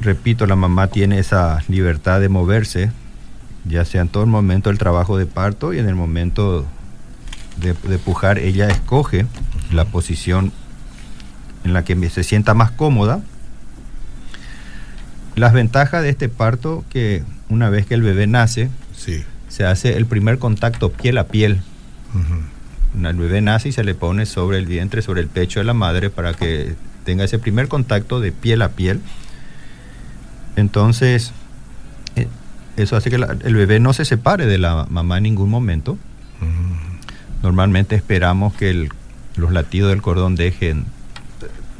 repito, 0.00 0.46
la 0.46 0.56
mamá 0.56 0.88
tiene 0.88 1.20
esa 1.20 1.62
libertad 1.68 2.20
de 2.20 2.28
moverse, 2.28 2.90
ya 3.64 3.84
sea 3.84 4.00
en 4.00 4.08
todo 4.08 4.24
el 4.24 4.30
momento 4.30 4.70
del 4.70 4.78
trabajo 4.78 5.16
de 5.16 5.26
parto 5.26 5.72
y 5.72 5.78
en 5.78 5.88
el 5.88 5.94
momento 5.94 6.66
de, 7.60 7.98
pujar, 7.98 8.38
ella 8.38 8.68
escoge 8.68 9.26
la 9.72 9.84
posición 9.84 10.52
en 11.64 11.72
la 11.72 11.84
que 11.84 12.10
se 12.10 12.22
sienta 12.22 12.54
más 12.54 12.70
cómoda. 12.70 13.20
Las 15.34 15.52
ventajas 15.52 16.02
de 16.02 16.10
este 16.10 16.28
parto 16.28 16.84
que 16.90 17.24
una 17.48 17.68
vez 17.70 17.86
que 17.86 17.94
el 17.94 18.02
bebé 18.02 18.26
nace, 18.26 18.70
sí. 18.96 19.24
se 19.48 19.64
hace 19.64 19.96
el 19.96 20.06
primer 20.06 20.38
contacto 20.38 20.90
piel 20.92 21.18
a 21.18 21.28
piel. 21.28 21.60
El 22.94 23.16
bebé 23.16 23.40
nace 23.42 23.68
y 23.68 23.72
se 23.72 23.84
le 23.84 23.94
pone 23.94 24.24
sobre 24.24 24.58
el 24.58 24.66
vientre, 24.66 25.02
sobre 25.02 25.20
el 25.20 25.28
pecho 25.28 25.60
de 25.60 25.64
la 25.64 25.74
madre 25.74 26.08
para 26.08 26.32
que 26.32 26.74
tenga 27.04 27.24
ese 27.24 27.38
primer 27.38 27.68
contacto 27.68 28.20
de 28.20 28.32
piel 28.32 28.62
a 28.62 28.70
piel. 28.70 29.00
Entonces, 30.56 31.32
eh, 32.16 32.28
eso 32.76 32.96
hace 32.96 33.10
que 33.10 33.16
el 33.16 33.54
bebé 33.54 33.80
no 33.80 33.92
se 33.92 34.04
separe 34.04 34.46
de 34.46 34.58
la 34.58 34.86
mamá 34.88 35.18
en 35.18 35.24
ningún 35.24 35.50
momento. 35.50 35.98
Normalmente 37.42 37.94
esperamos 37.94 38.54
que 38.54 38.88
los 39.36 39.52
latidos 39.52 39.90
del 39.90 40.02
cordón 40.02 40.34
dejen, 40.34 40.86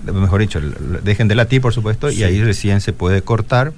mejor 0.05 0.40
dicho, 0.40 0.61
dejen 1.03 1.29
de 1.29 1.35
latir, 1.35 1.61
por 1.61 1.73
supuesto, 1.73 2.11
y 2.11 2.23
ahí 2.23 2.42
recién 2.42 2.81
se 2.81 2.92
puede 2.92 3.23
cortar. 3.23 3.73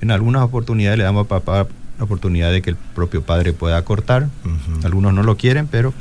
En 0.00 0.10
algunas 0.10 0.42
oportunidades 0.42 0.98
le 0.98 1.04
damos 1.04 1.26
a 1.26 1.28
papá 1.28 1.66
la 1.98 2.04
oportunidad 2.04 2.52
de 2.52 2.62
que 2.62 2.70
el 2.70 2.76
propio 2.76 3.22
padre 3.22 3.52
pueda 3.52 3.82
cortar. 3.82 4.28
Algunos 4.84 5.14
no 5.14 5.22
lo 5.22 5.36
quieren, 5.36 5.66
pero... 5.66 5.94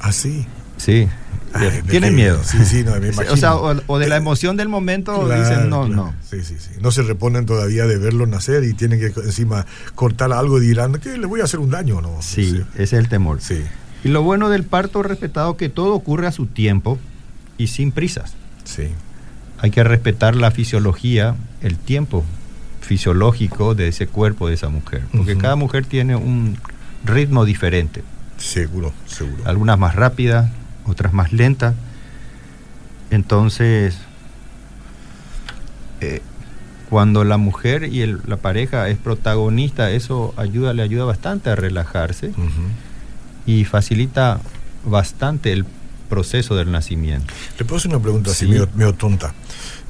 Así. 0.00 0.46
¿Ah, 0.46 0.74
sí, 0.76 1.08
tienen 1.88 2.14
miedo. 2.14 2.40
Sí, 2.44 2.64
sí, 2.64 2.84
no, 2.84 2.92
me 3.00 3.08
imagino. 3.12 3.32
O 3.32 3.36
sea, 3.36 3.56
o, 3.56 3.98
de 3.98 4.08
la 4.08 4.16
emoción 4.16 4.56
del 4.56 4.68
momento 4.68 5.28
dicen 5.28 5.68
no, 5.68 5.88
no. 5.88 6.14
Sí, 6.28 6.42
sí, 6.42 6.56
sí. 6.58 6.70
No 6.80 6.90
se 6.90 7.02
reponen 7.02 7.46
todavía 7.46 7.86
de 7.86 7.98
verlo 7.98 8.26
nacer 8.26 8.64
y 8.64 8.74
tienen 8.74 9.00
que 9.00 9.06
encima 9.20 9.66
cortar 9.94 10.32
algo 10.32 10.60
y 10.60 10.66
dirán 10.66 10.94
que 10.94 11.16
le 11.18 11.26
voy 11.26 11.40
a 11.40 11.44
hacer 11.44 11.60
un 11.60 11.70
daño, 11.70 12.00
¿no? 12.00 12.20
Sí, 12.20 12.62
ese 12.74 12.82
es 12.82 12.92
el 12.92 13.08
temor. 13.08 13.40
Sí. 13.40 13.62
Y 14.04 14.08
lo 14.08 14.22
bueno 14.22 14.50
del 14.50 14.64
parto 14.64 15.02
respetado 15.02 15.56
que 15.56 15.68
todo 15.68 15.94
ocurre 15.94 16.26
a 16.26 16.32
su 16.32 16.46
tiempo 16.46 16.98
y 17.56 17.68
sin 17.68 17.92
prisas. 17.92 18.34
Sí. 18.64 18.88
Hay 19.58 19.70
que 19.70 19.82
respetar 19.82 20.36
la 20.36 20.50
fisiología, 20.50 21.36
el 21.62 21.78
tiempo 21.78 22.24
fisiológico 22.80 23.74
de 23.74 23.88
ese 23.88 24.06
cuerpo 24.06 24.48
de 24.48 24.54
esa 24.54 24.68
mujer, 24.68 25.02
porque 25.10 25.38
cada 25.38 25.56
mujer 25.56 25.86
tiene 25.86 26.16
un 26.16 26.58
ritmo 27.04 27.44
diferente. 27.44 28.02
Seguro, 28.36 28.92
seguro. 29.06 29.42
Algunas 29.46 29.78
más 29.78 29.94
rápidas, 29.94 30.50
otras 30.86 31.12
más 31.12 31.32
lentas. 31.32 31.74
Entonces, 33.10 33.98
eh, 36.00 36.22
cuando 36.90 37.24
la 37.24 37.38
mujer 37.38 37.84
y 37.84 38.06
la 38.06 38.36
pareja 38.36 38.88
es 38.88 38.98
protagonista, 38.98 39.90
eso 39.90 40.34
ayuda, 40.36 40.74
le 40.74 40.82
ayuda 40.82 41.04
bastante 41.04 41.50
a 41.50 41.56
relajarse 41.56 42.32
y 43.46 43.64
facilita 43.64 44.40
bastante 44.84 45.52
el 45.52 45.64
proceso 46.14 46.54
del 46.54 46.70
nacimiento. 46.70 47.34
Le 47.58 47.64
puedo 47.64 47.78
hacer 47.78 47.90
una 47.90 48.00
pregunta 48.00 48.30
así, 48.30 48.46
medio, 48.46 48.94
tonta. 48.94 49.34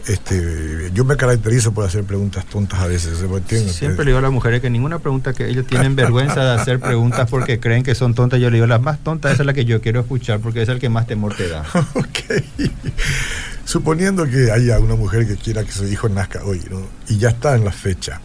Este, 0.07 0.91
yo 0.93 1.05
me 1.05 1.17
caracterizo 1.17 1.73
por 1.73 1.85
hacer 1.85 2.05
preguntas 2.05 2.47
tontas 2.47 2.81
a 2.81 2.87
veces. 2.87 3.19
Siempre 3.19 4.05
le 4.05 4.11
digo 4.11 4.19
a 4.19 4.23
las 4.23 4.33
mujeres 4.33 4.63
que 4.63 4.71
ninguna 4.71 4.99
pregunta 4.99 5.35
que 5.35 5.49
ellos 5.49 5.67
tienen 5.67 5.97
vergüenza 6.05 6.43
de 6.45 6.61
hacer 6.61 6.81
preguntas 6.81 7.29
porque 7.31 7.61
creen 7.61 7.83
que 7.83 7.95
son 7.95 8.15
tontas. 8.15 8.41
Yo 8.41 8.49
le 8.49 8.57
digo, 8.57 8.67
las 8.67 8.81
más 8.81 8.99
tontas, 9.01 9.33
esa 9.33 9.43
es 9.43 9.47
la 9.47 9.53
que 9.53 9.67
yo 9.67 9.83
quiero 9.83 10.01
escuchar 10.01 10.41
porque 10.41 10.63
es 10.63 10.69
el 10.69 10.79
que 10.79 10.89
más 10.89 11.07
temor 11.07 11.35
te 11.35 11.49
da. 11.49 11.65
ok. 11.95 12.71
Suponiendo 13.67 14.25
que 14.25 14.51
haya 14.51 14.79
una 14.79 14.95
mujer 14.95 15.27
que 15.27 15.37
quiera 15.37 15.63
que 15.63 15.73
su 15.73 15.87
hijo 15.87 16.09
nazca 16.09 16.43
hoy, 16.45 16.63
¿no? 16.71 16.81
Y 17.09 17.19
ya 17.19 17.31
está 17.31 17.55
en 17.55 17.65
la 17.65 17.73
fecha, 17.73 18.21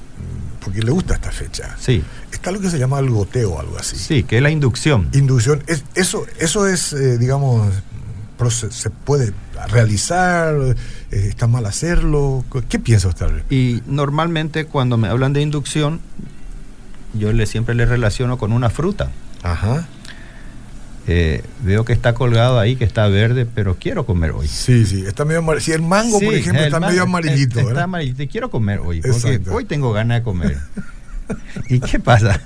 porque 0.63 0.81
le 0.81 0.91
gusta 0.91 1.15
esta 1.15 1.31
fecha. 1.31 1.75
Sí. 1.79 2.03
Está 2.31 2.51
lo 2.51 2.59
que 2.59 2.69
se 2.69 2.77
llama 2.77 2.99
el 2.99 3.09
goteo, 3.09 3.59
algo 3.59 3.77
así. 3.77 3.95
Sí, 3.97 4.23
que 4.23 4.37
es 4.37 4.43
la 4.43 4.49
inducción. 4.49 5.09
Inducción. 5.13 5.63
Es, 5.67 5.83
eso, 5.95 6.25
eso 6.39 6.67
es, 6.67 6.93
eh, 6.93 7.17
digamos, 7.17 7.69
se 8.49 8.89
puede 8.89 9.33
realizar, 9.69 10.55
eh, 10.55 10.75
está 11.11 11.47
mal 11.47 11.65
hacerlo. 11.65 12.45
¿Qué 12.69 12.79
piensa 12.79 13.07
usted? 13.09 13.27
Y 13.49 13.81
normalmente 13.85 14.65
cuando 14.65 14.97
me 14.97 15.07
hablan 15.09 15.33
de 15.33 15.41
inducción, 15.41 15.99
yo 17.13 17.33
le, 17.33 17.45
siempre 17.45 17.75
le 17.75 17.85
relaciono 17.85 18.37
con 18.37 18.51
una 18.53 18.69
fruta. 18.69 19.11
Ajá. 19.43 19.87
eh, 21.07 21.43
veo 21.63 21.85
que 21.85 21.93
está 21.93 22.13
colgado 22.13 22.59
ahí, 22.59 22.75
que 22.75 22.83
está 22.85 23.07
verde, 23.07 23.45
pero 23.45 23.75
quiero 23.79 24.05
comer 24.05 24.31
hoy. 24.31 24.47
Sí, 24.47 24.85
sí, 24.85 25.03
está 25.05 25.25
medio 25.25 25.39
amarillito. 25.39 25.65
Si 25.65 25.71
el 25.71 25.81
mango, 25.81 26.19
por 26.19 26.33
ejemplo, 26.33 26.61
está 26.63 26.79
medio 26.79 27.03
amarillito, 27.03 27.57
Está 27.59 27.67
¿verdad? 27.67 27.83
amarillito 27.83 28.23
y 28.23 28.27
quiero 28.27 28.49
comer 28.51 28.79
hoy, 28.79 29.01
porque 29.01 29.17
Exacto. 29.33 29.53
hoy 29.55 29.65
tengo 29.65 29.91
ganas 29.91 30.19
de 30.19 30.23
comer. 30.23 30.57
¿Y 31.69 31.79
qué 31.79 31.99
pasa? 31.99 32.39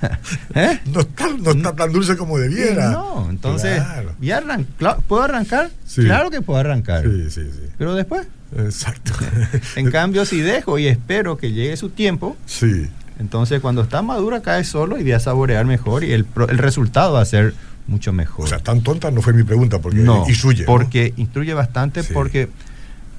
¿Eh? 0.54 0.80
No 0.86 1.00
está, 1.00 1.28
no 1.28 1.50
está 1.52 1.74
tan 1.74 1.92
dulce 1.92 2.16
como 2.16 2.38
debiera. 2.38 2.90
No, 2.90 3.28
entonces, 3.30 3.76
Claro. 3.82 4.12
¿y 4.20 4.28
arran- 4.30 4.66
¿puedo 5.06 5.22
arrancar? 5.22 5.70
Sí. 5.86 6.02
Claro 6.02 6.30
que 6.30 6.40
puedo 6.42 6.58
arrancar. 6.60 7.02
Sí, 7.04 7.30
sí, 7.30 7.42
sí. 7.52 7.68
Pero 7.78 7.94
después, 7.94 8.26
Exacto. 8.56 9.12
en 9.76 9.90
cambio, 9.90 10.24
si 10.24 10.40
dejo 10.40 10.78
y 10.78 10.86
espero 10.86 11.36
que 11.36 11.52
llegue 11.52 11.76
su 11.76 11.90
tiempo, 11.90 12.36
sí. 12.46 12.86
entonces 13.18 13.60
cuando 13.60 13.82
está 13.82 14.00
madura 14.02 14.42
cae 14.42 14.62
solo 14.64 14.98
y 14.98 15.02
voy 15.02 15.12
a 15.12 15.20
saborear 15.20 15.64
mejor 15.66 16.04
y 16.04 16.12
el, 16.12 16.26
el 16.48 16.58
resultado 16.58 17.14
va 17.14 17.20
a 17.20 17.24
ser 17.24 17.54
mucho 17.86 18.12
mejor. 18.12 18.44
O 18.46 18.48
sea, 18.48 18.60
tan 18.60 18.80
tonta 18.82 19.10
no 19.10 19.20
fue 19.22 19.32
mi 19.32 19.42
pregunta, 19.42 19.78
porque 19.80 19.98
no, 19.98 20.24
instruye. 20.28 20.60
¿no? 20.62 20.66
porque 20.66 21.12
instruye 21.16 21.52
bastante 21.54 22.02
Sí. 22.02 22.12
porque... 22.14 22.48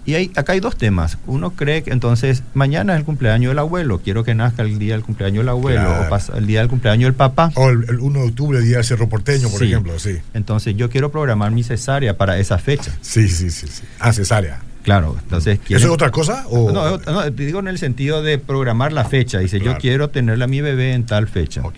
Y 0.07 0.13
hay, 0.13 0.31
acá 0.35 0.53
hay 0.53 0.59
dos 0.59 0.77
temas. 0.77 1.17
Uno 1.25 1.51
cree 1.51 1.81
que 1.81 1.91
entonces 1.91 2.43
mañana 2.53 2.93
es 2.93 2.99
el 2.99 3.05
cumpleaños 3.05 3.49
del 3.51 3.59
abuelo, 3.59 4.01
quiero 4.03 4.23
que 4.23 4.35
nazca 4.35 4.61
el 4.61 4.77
día 4.77 4.93
del 4.93 5.03
cumpleaños 5.03 5.39
del 5.39 5.49
abuelo 5.49 5.81
Claro. 5.81 6.05
o 6.05 6.09
pasa 6.09 6.37
el 6.37 6.45
día 6.45 6.59
del 6.59 6.69
cumpleaños 6.69 7.07
del 7.07 7.15
papá. 7.15 7.51
O 7.55 7.69
el, 7.69 7.85
el 7.89 7.99
1 7.99 8.19
de 8.21 8.27
octubre, 8.27 8.61
Día 8.61 8.75
del 8.77 8.85
Cerro 8.85 9.09
Porteño, 9.09 9.49
por 9.49 9.59
Sí. 9.59 9.65
ejemplo, 9.65 9.97
sí. 9.97 10.17
Entonces 10.35 10.75
yo 10.77 10.89
quiero 10.91 11.11
programar 11.11 11.51
mi 11.51 11.63
cesárea 11.63 12.17
para 12.17 12.37
esa 12.37 12.57
fecha. 12.59 12.95
Sí, 13.01 13.27
sí, 13.29 13.49
sí, 13.49 13.67
sí. 13.67 13.81
Ah, 13.99 14.13
cesárea. 14.13 14.61
Claro, 14.83 15.15
entonces 15.23 15.55
¿Eso 15.55 15.61
es 15.63 15.67
quieren- 15.81 15.89
otra 15.89 16.11
cosa? 16.11 16.45
O... 16.51 16.71
No, 16.71 16.99
no, 16.99 17.23
te 17.33 17.43
digo 17.45 17.59
en 17.59 17.67
el 17.67 17.79
sentido 17.79 18.21
de 18.21 18.37
programar 18.37 18.93
la 18.93 19.05
fecha. 19.05 19.39
Dice, 19.39 19.57
Claro. 19.59 19.73
yo 19.73 19.81
quiero 19.81 20.09
tenerle 20.11 20.43
a 20.43 20.47
mi 20.47 20.61
bebé 20.61 20.93
en 20.93 21.07
tal 21.07 21.27
fecha. 21.27 21.61
Ok. 21.63 21.77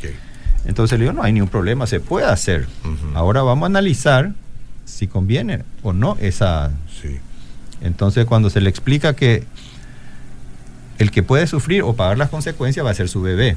Entonces 0.65 0.99
le 0.99 1.05
digo, 1.05 1.13
no 1.13 1.23
hay 1.23 1.31
ningún 1.31 1.47
problema, 1.47 1.87
se 1.87 2.01
puede 2.01 2.25
hacer. 2.25 2.67
Ahora 3.13 3.41
vamos 3.43 3.63
a 3.63 3.67
analizar 3.67 4.33
si 4.83 5.07
conviene 5.07 5.61
o 5.81 5.93
no 5.93 6.17
esa... 6.19 6.71
Sí. 7.01 7.19
Entonces 7.81 8.25
cuando 8.25 8.49
se 8.49 8.61
le 8.61 8.69
explica 8.69 9.13
que 9.13 9.43
el 10.97 11.11
que 11.11 11.23
puede 11.23 11.47
sufrir 11.47 11.83
o 11.83 11.93
pagar 11.93 12.17
las 12.17 12.29
consecuencias 12.29 12.85
va 12.85 12.91
a 12.91 12.95
ser 12.95 13.09
su 13.09 13.21
bebé. 13.21 13.55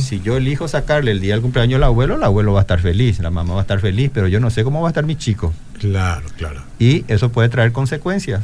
Si 0.00 0.20
yo 0.20 0.36
elijo 0.36 0.68
sacarle 0.68 1.10
el 1.10 1.20
día 1.20 1.34
del 1.34 1.42
cumpleaños 1.42 1.78
al 1.78 1.84
abuelo, 1.84 2.14
el 2.14 2.22
abuelo 2.22 2.52
va 2.52 2.60
a 2.60 2.62
estar 2.62 2.80
feliz, 2.80 3.18
la 3.18 3.30
mamá 3.30 3.54
va 3.54 3.60
a 3.60 3.62
estar 3.62 3.80
feliz, 3.80 4.10
pero 4.14 4.28
yo 4.28 4.38
no 4.38 4.50
sé 4.50 4.62
cómo 4.62 4.80
va 4.80 4.88
a 4.88 4.90
estar 4.90 5.04
mi 5.04 5.16
chico. 5.16 5.52
Claro, 5.80 6.28
claro. 6.36 6.62
Y 6.78 7.04
eso 7.08 7.32
puede 7.32 7.48
traer 7.48 7.72
consecuencias 7.72 8.42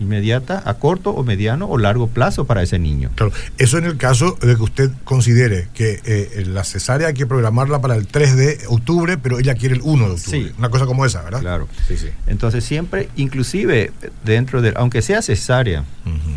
inmediatas 0.00 0.66
a 0.66 0.74
corto 0.74 1.10
o 1.10 1.22
mediano 1.22 1.66
o 1.66 1.78
largo 1.78 2.08
plazo 2.08 2.44
para 2.44 2.62
ese 2.62 2.78
niño. 2.78 3.10
Claro, 3.14 3.32
eso 3.58 3.78
en 3.78 3.84
el 3.84 3.96
caso 3.96 4.36
de 4.40 4.56
que 4.56 4.62
usted 4.62 4.90
considere 5.04 5.68
que 5.74 6.00
eh, 6.04 6.44
la 6.46 6.64
cesárea 6.64 7.08
hay 7.08 7.14
que 7.14 7.26
programarla 7.26 7.80
para 7.80 7.94
el 7.94 8.06
3 8.06 8.36
de 8.36 8.58
octubre, 8.68 9.18
pero 9.18 9.38
ella 9.38 9.54
quiere 9.54 9.76
el 9.76 9.82
1 9.82 10.06
de 10.06 10.14
octubre. 10.14 10.42
Sí. 10.48 10.52
Una 10.58 10.68
cosa 10.68 10.86
como 10.86 11.04
esa, 11.06 11.22
¿verdad? 11.22 11.40
Claro. 11.40 11.68
Sí, 11.86 11.96
sí. 11.96 12.08
Entonces 12.26 12.64
siempre, 12.64 13.08
inclusive 13.16 13.92
dentro 14.24 14.62
de, 14.62 14.72
aunque 14.76 15.02
sea 15.02 15.22
cesárea, 15.22 15.84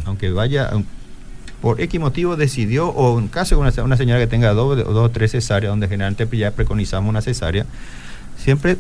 aunque 0.06 0.30
vaya, 0.30 0.72
um, 0.74 0.84
por 1.62 1.82
X 1.82 2.00
motivo 2.00 2.36
decidió, 2.36 2.89
o 2.89 3.17
en 3.17 3.28
caso 3.28 3.56
de 3.56 3.62
una, 3.62 3.84
una 3.84 3.98
señora 3.98 4.20
que 4.20 4.28
tenga 4.28 4.54
dos, 4.54 4.80
o 4.80 4.93
dos 4.93 5.06
o 5.06 5.10
tres 5.10 5.32
cesáreas, 5.32 5.72
donde 5.72 5.88
generalmente 5.88 6.28
ya 6.38 6.52
preconizamos 6.52 7.10
una 7.10 7.22
cesárea, 7.22 7.65
siempre 8.38 8.78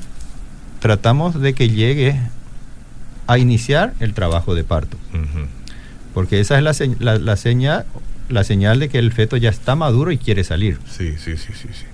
tratamos 0.79 1.41
de 1.41 1.53
que 1.53 1.69
llegue 1.69 2.19
a 3.27 3.37
iniciar 3.37 3.93
el 3.99 4.13
trabajo 4.13 4.55
de 4.55 4.63
parto, 4.63 4.97
porque 6.13 6.39
esa 6.39 6.57
es 6.57 6.63
la, 6.63 6.73
la, 6.99 7.17
la 7.19 7.35
señal, 7.35 7.85
la 8.29 8.43
señal 8.43 8.79
de 8.79 8.89
que 8.89 8.97
el 8.99 9.11
feto 9.11 9.37
ya 9.37 9.49
está 9.49 9.75
maduro 9.75 10.11
y 10.11 10.17
quiere 10.17 10.43
salir. 10.43 10.79
Sí, 10.89 11.13
sí, 11.17 11.37
sí, 11.37 11.53
sí, 11.53 11.67
sí. 11.73 11.85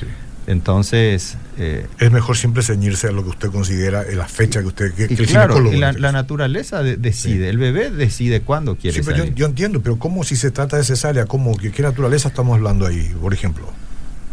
Sí. 0.00 0.06
Entonces, 0.46 1.36
eh, 1.58 1.86
Es 1.98 2.10
mejor 2.10 2.36
siempre 2.36 2.62
ceñirse 2.62 3.06
a 3.08 3.12
lo 3.12 3.22
que 3.22 3.28
usted 3.30 3.50
considera, 3.50 4.02
eh, 4.02 4.16
la 4.16 4.26
fecha 4.26 4.60
que 4.60 4.66
usted... 4.66 4.92
Que, 4.94 5.04
y 5.04 5.08
que 5.16 5.22
el 5.22 5.28
claro, 5.28 5.72
y 5.72 5.76
la, 5.78 5.92
naturaleza 6.12 6.82
de- 6.82 6.96
decide, 6.96 7.44
Sí. 7.44 7.48
el 7.50 7.58
bebé 7.58 7.90
decide 7.90 8.40
cuándo 8.40 8.76
quiere 8.76 8.96
Sí, 8.96 9.02
pero 9.04 9.18
yo, 9.18 9.22
salir. 9.24 9.34
yo 9.36 9.46
entiendo, 9.46 9.80
pero 9.82 9.96
¿cómo 9.98 10.24
si 10.24 10.34
se 10.36 10.50
trata 10.50 10.76
de 10.76 10.84
cesárea? 10.84 11.26
¿Cómo? 11.26 11.56
¿Qué, 11.56 11.70
qué 11.70 11.82
naturaleza 11.82 12.28
estamos 12.28 12.56
hablando 12.56 12.86
ahí, 12.86 13.14
por 13.20 13.32
ejemplo? 13.34 13.70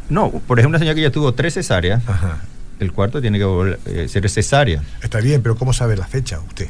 No, 0.09 0.31
por 0.31 0.57
ejemplo, 0.57 0.77
una 0.77 0.79
señora 0.79 0.95
que 0.95 1.01
ya 1.01 1.11
tuvo 1.11 1.33
tres 1.33 1.53
cesáreas, 1.53 2.01
Ajá. 2.07 2.39
El 2.79 2.91
cuarto 2.91 3.21
tiene 3.21 3.37
que 3.37 3.45
volver, 3.45 3.79
eh, 3.85 4.07
ser 4.07 4.29
cesárea. 4.29 4.83
Está 5.01 5.19
bien, 5.19 5.41
pero 5.41 5.55
¿cómo 5.55 5.73
sabe 5.73 5.95
la 5.95 6.07
fecha 6.07 6.39
usted? 6.39 6.67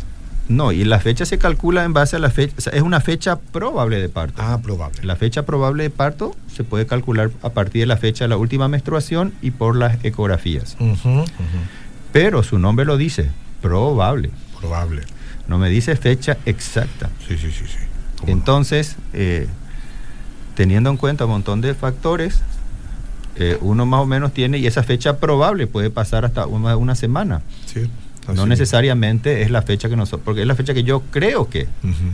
No, 0.50 0.72
y 0.72 0.86
la 0.86 1.00
fecha 1.00 1.26
se 1.26 1.38
calcula 1.38 1.84
en 1.84 1.92
base 1.92 2.16
a 2.16 2.20
la 2.20 2.30
fecha, 2.30 2.54
o 2.58 2.62
sea, 2.62 2.74
es 2.74 2.82
una 2.82 3.02
fecha 3.02 3.38
probable 3.38 4.00
de 4.00 4.08
parto. 4.08 4.42
Ah, 4.42 4.60
probable. 4.64 5.04
La 5.04 5.18
fecha 5.18 5.46
probable 5.46 5.84
de 5.84 5.90
parto 5.90 6.36
se 6.54 6.64
puede 6.64 6.86
calcular 6.86 7.32
a 7.42 7.50
partir 7.50 7.82
de 7.82 7.86
la 7.86 7.98
fecha 7.98 8.24
de 8.24 8.30
la 8.30 8.38
última 8.38 8.70
menstruación 8.70 9.34
y 9.42 9.52
por 9.52 9.76
las 9.76 10.04
ecografías. 10.06 10.78
Pero 12.14 12.44
su 12.44 12.60
nombre 12.60 12.86
lo 12.86 12.96
dice, 12.96 13.30
probable. 13.62 14.32
Probable. 14.60 15.04
No 15.48 15.58
me 15.58 15.70
dice 15.70 15.96
fecha 15.98 16.38
exacta. 16.46 17.10
Sí, 17.28 17.38
sí, 17.38 17.52
sí, 17.52 17.66
sí. 17.68 17.78
Entonces, 18.26 18.96
eh, 19.14 19.48
teniendo 20.56 20.90
en 20.90 20.98
cuenta 20.98 21.26
un 21.26 21.32
montón 21.32 21.62
de 21.62 21.74
factores, 21.74 22.42
eh, 23.40 23.58
uno 23.62 23.86
más 23.86 24.02
o 24.02 24.06
menos 24.06 24.34
tiene, 24.34 24.58
y 24.58 24.68
esa 24.68 24.84
fecha 24.84 25.18
probable 25.18 25.68
puede 25.68 25.90
pasar 25.90 26.26
hasta 26.26 26.46
una, 26.48 26.76
una 26.78 26.96
semana. 26.96 27.42
Sí, 27.72 27.90
No 28.34 28.46
necesariamente 28.46 29.42
es 29.42 29.52
la 29.52 29.62
fecha 29.62 29.90
que 29.90 29.96
nosotros, 29.96 30.22
porque 30.26 30.42
es 30.42 30.48
la 30.48 30.56
fecha 30.56 30.74
que 30.74 30.84
yo 30.84 31.02
creo 31.12 31.50
que. 31.50 31.64
Ujú. 31.84 32.12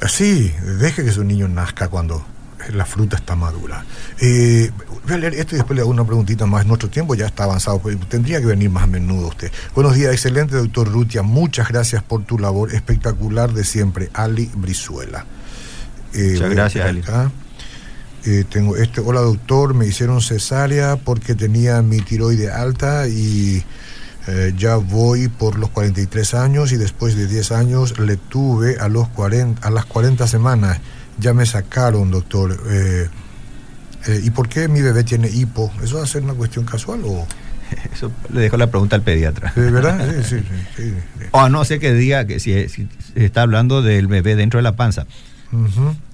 Así, 0.00 0.52
deje 0.78 1.04
que 1.04 1.10
su 1.12 1.24
niño 1.24 1.48
nazca 1.48 1.88
cuando 1.88 2.24
la 2.72 2.84
fruta 2.84 3.16
está 3.16 3.34
madura. 3.34 3.84
Eh, 4.20 4.70
voy 5.04 5.14
a 5.14 5.18
leer 5.18 5.34
esto 5.34 5.54
y 5.54 5.58
después 5.58 5.74
le 5.76 5.82
hago 5.82 5.90
una 5.90 6.04
preguntita 6.04 6.46
más. 6.46 6.66
Nuestro 6.66 6.88
tiempo 6.88 7.14
ya 7.14 7.26
está 7.26 7.44
avanzado, 7.44 7.80
pues 7.80 7.98
tendría 8.08 8.40
que 8.40 8.46
venir 8.46 8.70
más 8.70 8.84
a 8.84 8.86
menudo 8.86 9.28
usted. 9.28 9.50
Buenos 9.74 9.94
días, 9.94 10.12
excelente 10.12 10.56
doctor 10.56 10.88
Rutia. 10.90 11.22
Muchas 11.22 11.68
gracias 11.68 12.02
por 12.02 12.24
tu 12.24 12.38
labor 12.38 12.74
espectacular 12.74 13.52
de 13.52 13.64
siempre. 13.64 14.10
Ali 14.12 14.50
Brizuela. 14.54 15.24
Eh, 16.14 16.32
Muchas 16.34 16.50
gracias, 16.50 16.86
Ali. 16.86 17.02
Eh, 18.24 18.44
tengo 18.48 18.76
este, 18.76 19.00
hola 19.00 19.20
doctor, 19.20 19.74
me 19.74 19.86
hicieron 19.86 20.20
cesárea 20.20 20.96
porque 20.96 21.34
tenía 21.34 21.82
mi 21.82 22.00
tiroide 22.00 22.50
alta 22.50 23.06
y 23.08 23.64
eh, 24.30 24.52
ya 24.58 24.76
voy 24.76 25.28
por 25.28 25.58
los 25.58 25.70
43 25.70 26.34
años 26.34 26.72
y 26.72 26.76
después 26.76 27.16
de 27.16 27.26
10 27.26 27.52
años 27.52 27.98
le 27.98 28.18
tuve 28.18 28.76
a, 28.78 28.88
los 28.88 29.08
40, 29.08 29.66
a 29.66 29.70
las 29.70 29.86
40 29.86 30.26
semanas. 30.26 30.80
Ya 31.18 31.32
me 31.32 31.46
sacaron, 31.46 32.10
doctor. 32.10 32.60
Eh, 32.68 33.08
eh, 34.06 34.20
¿Y 34.22 34.30
por 34.30 34.50
qué 34.50 34.68
mi 34.68 34.82
bebé 34.82 35.02
tiene 35.02 35.30
hipo? 35.30 35.72
¿Eso 35.82 35.96
va 35.96 36.04
a 36.04 36.06
ser 36.06 36.22
una 36.24 36.34
cuestión 36.34 36.66
casual 36.66 37.00
o...? 37.06 37.26
Eso 37.92 38.12
le 38.30 38.42
dejo 38.42 38.58
la 38.58 38.66
pregunta 38.66 38.96
al 38.96 39.02
pediatra. 39.02 39.52
¿De 39.56 39.70
verdad? 39.70 39.98
Sí, 40.22 40.36
sí, 40.40 40.44
sí, 40.76 40.94
sí. 41.18 41.24
O 41.30 41.40
a 41.40 41.48
no 41.48 41.64
ser 41.64 41.80
que 41.80 41.94
diga 41.94 42.26
que 42.26 42.38
si, 42.38 42.52
está 43.14 43.42
hablando 43.42 43.80
del 43.80 44.08
bebé 44.08 44.36
dentro 44.36 44.58
de 44.58 44.62
la 44.62 44.76
panza. 44.76 45.06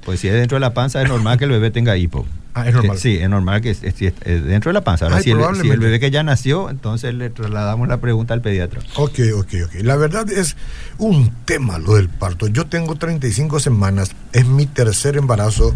Pues 0.05 0.21
si 0.21 0.29
es 0.29 0.35
dentro 0.35 0.57
de 0.57 0.61
la 0.61 0.75
panza 0.75 1.03
es 1.03 1.09
normal 1.09 1.39
que 1.39 1.45
el 1.45 1.51
bebé 1.51 1.71
tenga 1.71 1.97
hipo. 1.97 2.25
Ah, 2.57 2.69
es 2.69 2.75
normal. 2.75 2.99
Sí, 2.99 3.17
es 3.17 3.29
normal 3.29 3.61
que 3.63 3.71
es- 3.71 3.83
es- 3.83 3.95
si 3.97 4.07
es- 4.07 4.15
es 4.25 4.45
dentro 4.45 4.69
de 4.69 4.75
la 4.75 4.85
panza. 4.85 5.07
Ahora, 5.07 5.17
Ay, 5.17 5.25
si, 5.25 5.31
el, 5.33 5.39
si 5.61 5.69
el 5.71 5.81
bebé 5.81 5.99
que 5.99 6.13
ya 6.13 6.23
nació, 6.23 6.71
entonces 6.71 7.13
le 7.15 7.31
trasladamos 7.31 7.89
la 7.89 7.97
pregunta 7.97 8.33
al 8.33 8.43
pediatra. 8.43 8.81
Ok, 8.95 9.19
ok, 9.37 9.55
ok. 9.67 9.75
La 9.83 9.97
verdad 9.97 10.31
es 10.31 10.57
un 10.99 11.33
tema 11.47 11.79
lo 11.79 11.97
del 11.97 12.09
parto. 12.09 12.47
Yo 12.47 12.67
tengo 12.67 12.95
35 12.95 13.59
semanas, 13.59 14.13
es 14.33 14.47
mi 14.47 14.67
tercer 14.67 15.17
embarazo, 15.17 15.75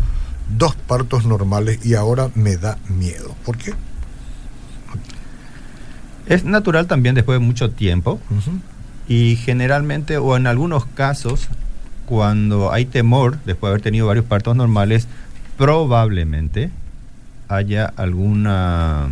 dos 0.57 0.77
partos 0.77 1.25
normales 1.27 1.85
y 1.85 1.95
ahora 1.95 2.31
me 2.37 2.57
da 2.57 2.79
miedo. 2.89 3.35
¿Por 3.45 3.59
qué? 3.59 3.73
Es 6.27 6.45
natural 6.45 6.87
también 6.87 7.15
después 7.15 7.41
de 7.41 7.45
mucho 7.45 7.71
tiempo 7.71 8.21
y 9.09 9.37
generalmente 9.37 10.19
o 10.19 10.37
en 10.37 10.47
algunos 10.47 10.85
casos 10.87 11.49
cuando 12.09 12.73
hay 12.73 12.87
temor 12.87 13.37
después 13.45 13.69
de 13.69 13.73
haber 13.75 13.83
tenido 13.83 14.07
varios 14.07 14.25
partos 14.25 14.57
normales 14.57 15.07
probablemente 15.59 16.71
haya 17.49 17.85
alguna 17.97 19.09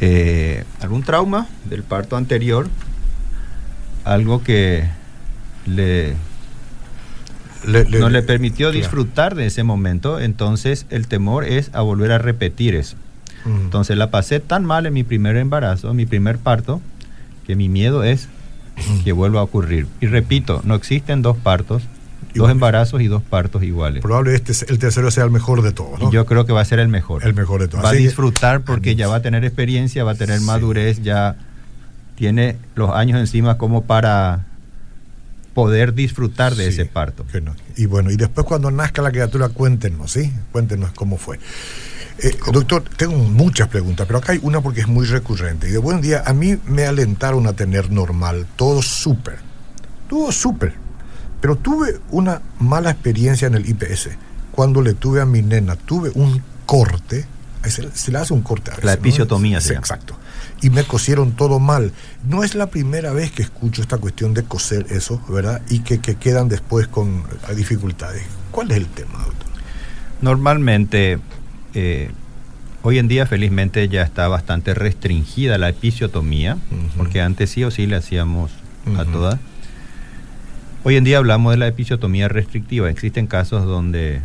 eh, 0.00 0.64
algún 0.80 1.02
trauma 1.02 1.46
del 1.64 1.84
parto 1.84 2.16
anterior 2.16 2.68
algo 4.04 4.42
que 4.42 4.84
le 5.64 6.14
Le- 7.66 7.84
le- 7.84 7.98
no 8.00 8.10
le 8.10 8.22
permitió 8.22 8.66
claro. 8.68 8.76
disfrutar 8.78 9.34
de 9.34 9.46
ese 9.46 9.62
momento 9.62 10.18
entonces 10.20 10.84
el 10.90 11.06
temor 11.06 11.44
es 11.44 11.70
a 11.72 11.80
volver 11.80 12.12
a 12.12 12.18
repetir 12.18 12.74
eso 12.74 12.96
entonces 13.44 13.96
la 13.96 14.10
pasé 14.10 14.38
tan 14.38 14.64
mal 14.64 14.86
en 14.86 14.92
mi 14.94 15.02
primer 15.02 15.36
embarazo, 15.36 15.90
en 15.90 15.96
mi 15.96 16.06
primer 16.06 16.38
parto, 16.38 16.80
que 17.44 17.56
mi 17.56 17.68
miedo 17.68 18.04
es 18.04 18.28
que 19.04 19.12
vuelva 19.12 19.40
a 19.40 19.42
ocurrir. 19.44 19.86
Y 20.00 20.06
repito, 20.06 20.60
no 20.64 20.74
existen 20.74 21.22
dos 21.22 21.36
partos, 21.36 21.82
dos 22.34 22.50
embarazos 22.50 23.00
y 23.02 23.06
dos 23.08 23.22
partos 23.22 23.62
iguales. 23.62 24.00
Probable 24.02 24.34
este, 24.34 24.52
el 24.72 24.78
tercero 24.78 25.10
sea 25.10 25.24
el 25.24 25.30
mejor 25.30 25.62
de 25.62 25.72
todos, 25.72 26.00
¿no? 26.00 26.08
Y 26.08 26.12
yo 26.12 26.24
creo 26.26 26.46
que 26.46 26.52
va 26.52 26.60
a 26.62 26.64
ser 26.64 26.78
el 26.78 26.88
mejor. 26.88 27.24
El 27.26 27.34
mejor 27.34 27.60
de 27.60 27.68
todos. 27.68 27.84
Va 27.84 27.90
a 27.90 27.92
que- 27.92 27.98
disfrutar 27.98 28.62
porque 28.62 28.94
ya 28.96 29.08
va 29.08 29.16
a 29.16 29.22
tener 29.22 29.44
experiencia, 29.44 30.04
va 30.04 30.12
a 30.12 30.14
tener 30.16 30.38
Sí. 30.40 30.44
madurez, 30.46 31.02
ya 31.02 31.36
tiene 32.16 32.56
los 32.74 32.90
años 32.90 33.18
encima 33.20 33.58
como 33.58 33.82
para 33.84 34.46
poder 35.54 35.92
disfrutar 35.94 36.54
de 36.54 36.64
Sí, 36.64 36.70
ese 36.80 36.86
parto. 36.86 37.26
que 37.30 37.40
no. 37.42 37.54
Y 37.76 37.84
bueno, 37.86 38.10
y 38.10 38.16
después 38.16 38.46
cuando 38.46 38.70
nazca 38.70 39.02
la 39.02 39.10
criatura, 39.10 39.50
cuéntenos, 39.50 40.12
¿sí? 40.12 40.32
Cuéntenos 40.52 40.92
cómo 40.92 41.18
fue. 41.18 41.38
Eh, 42.18 42.38
doctor, 42.52 42.84
tengo 42.96 43.16
muchas 43.16 43.68
preguntas, 43.68 44.06
pero 44.06 44.18
acá 44.18 44.32
hay 44.32 44.40
una 44.42 44.60
porque 44.60 44.80
es 44.80 44.88
muy 44.88 45.06
recurrente. 45.06 45.68
Y 45.68 45.72
de 45.72 45.78
buen 45.78 46.00
día, 46.00 46.22
a 46.26 46.32
mí 46.32 46.58
me 46.66 46.86
alentaron 46.86 47.46
a 47.46 47.52
tener 47.54 47.90
normal, 47.90 48.46
todo 48.56 48.82
súper. 48.82 49.38
Todo 50.08 50.30
súper. 50.30 50.74
Pero 51.40 51.56
tuve 51.56 51.98
una 52.10 52.42
mala 52.58 52.90
experiencia 52.90 53.46
en 53.48 53.54
el 53.54 53.68
IPS. 53.68 54.10
Cuando 54.52 54.82
le 54.82 54.94
tuve 54.94 55.20
a 55.20 55.26
mi 55.26 55.42
nena, 55.42 55.76
tuve 55.76 56.10
un 56.14 56.42
corte, 56.66 57.26
se, 57.64 57.90
se 57.92 58.12
le 58.12 58.18
hace 58.18 58.34
un 58.34 58.42
corte 58.42 58.70
a 58.70 58.74
veces, 58.74 58.84
La 58.84 58.92
¿no? 58.94 58.98
episiotomía 58.98 59.60
Sí. 59.60 59.72
Exacto. 59.72 60.16
Y 60.60 60.70
me 60.70 60.84
cosieron 60.84 61.32
todo 61.32 61.58
mal. 61.58 61.92
No 62.24 62.44
es 62.44 62.54
la 62.54 62.68
primera 62.68 63.12
vez 63.12 63.32
que 63.32 63.42
escucho 63.42 63.82
esta 63.82 63.98
cuestión 63.98 64.32
de 64.34 64.44
coser 64.44 64.86
eso, 64.90 65.20
¿verdad? 65.28 65.60
Y 65.68 65.80
que, 65.80 65.98
que 65.98 66.14
quedan 66.14 66.48
después 66.48 66.86
con 66.86 67.24
dificultades. 67.56 68.22
¿Cuál 68.52 68.70
es 68.70 68.76
el 68.76 68.86
tema, 68.86 69.18
doctor? 69.24 69.48
Normalmente, 70.20 71.18
eh, 71.74 72.10
hoy 72.82 72.98
en 72.98 73.08
día 73.08 73.26
felizmente 73.26 73.88
ya 73.88 74.02
está 74.02 74.28
bastante 74.28 74.74
restringida 74.74 75.58
la 75.58 75.68
episiotomía, 75.68 76.56
porque 76.96 77.20
antes 77.20 77.50
sí 77.50 77.64
o 77.64 77.70
sí 77.70 77.86
le 77.86 77.96
hacíamos 77.96 78.50
a 78.98 79.04
todas. 79.04 79.38
Hoy 80.84 80.96
en 80.96 81.04
día 81.04 81.18
hablamos 81.18 81.52
de 81.52 81.58
la 81.58 81.68
episiotomía 81.68 82.28
restrictiva. 82.28 82.90
Existen 82.90 83.26
casos 83.28 83.64
donde 83.66 84.20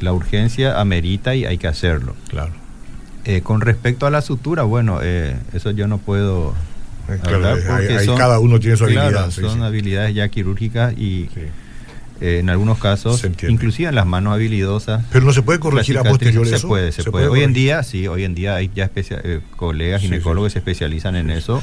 la 0.00 0.12
urgencia 0.12 0.80
amerita 0.80 1.34
y 1.36 1.44
hay 1.44 1.58
que 1.58 1.68
hacerlo. 1.68 2.16
Claro. 2.28 2.52
Eh, 3.24 3.40
con 3.42 3.60
respecto 3.60 4.06
a 4.06 4.10
la 4.10 4.20
sutura, 4.22 4.62
bueno, 4.64 5.00
eh, 5.02 5.36
eso 5.52 5.70
yo 5.70 5.86
no 5.86 5.98
puedo 5.98 6.54
claro, 7.22 7.36
hablar 7.36 7.58
eh, 7.58 7.62
porque 7.68 8.04
son- 8.04 8.16
cada 8.16 8.38
uno 8.40 8.58
tiene 8.58 8.76
su 8.76 8.86
claro, 8.86 9.00
habilidad, 9.18 9.30
sí, 9.30 9.40
son 9.42 9.58
sí. 9.58 9.64
habilidades 9.64 10.14
ya 10.14 10.28
quirúrgicas 10.28 10.94
y 10.98 11.28
Sí. 11.34 11.40
Eh, 12.20 12.38
en 12.40 12.50
algunos 12.50 12.78
casos, 12.78 13.20
Se 13.20 13.30
inclusive 13.48 13.88
en 13.88 13.94
las 13.94 14.06
manos 14.06 14.34
habilidosas, 14.34 15.04
Pero 15.12 15.24
no 15.24 15.32
se 15.32 15.42
puede 15.42 15.58
corregir 15.58 15.98
a 15.98 16.04
posteriori 16.04 16.48
se 16.50 16.56
eso. 16.56 16.68
puede, 16.68 16.92
se, 16.92 17.04
puede. 17.04 17.28
Hoy 17.28 17.42
en 17.42 17.52
día, 17.52 17.82
sí, 17.82 18.06
hoy 18.08 18.24
en 18.24 18.34
día 18.34 18.54
hay 18.56 18.70
ya 18.74 18.90
eh, 18.94 19.40
colegas 19.56 20.00
Sí, 20.00 20.08
ginecólogos 20.08 20.50
sí. 20.50 20.52
que 20.52 20.52
se 20.54 20.58
especializan 20.60 21.16
en 21.16 21.30
eso. 21.30 21.62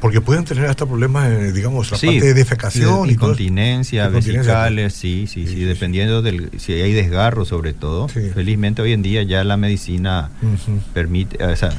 Porque 0.00 0.20
pueden 0.20 0.44
tener 0.44 0.66
hasta 0.66 0.84
problemas, 0.84 1.30
eh, 1.30 1.52
digamos, 1.52 1.90
la 1.90 1.96
Sí, 1.96 2.06
parte 2.08 2.26
de 2.26 2.34
defecación 2.34 3.04
de 3.04 3.08
y 3.08 3.14
incontinencia, 3.14 4.08
vesicales, 4.08 4.92
sí, 4.92 5.26
sí, 5.26 5.44
Sí, 5.44 5.48
sí, 5.48 5.54
sí, 5.54 5.64
dependiendo 5.64 6.20
del 6.20 6.50
si 6.58 6.74
hay 6.74 6.92
desgarro 6.92 7.46
sobre 7.46 7.72
todo. 7.72 8.10
Sí. 8.10 8.20
Felizmente 8.34 8.82
hoy 8.82 8.92
en 8.92 9.00
día 9.00 9.22
ya 9.22 9.42
la 9.44 9.56
medicina 9.56 10.28
Ujú. 10.42 10.78
permite, 10.92 11.42
o 11.42 11.56
sea, 11.56 11.70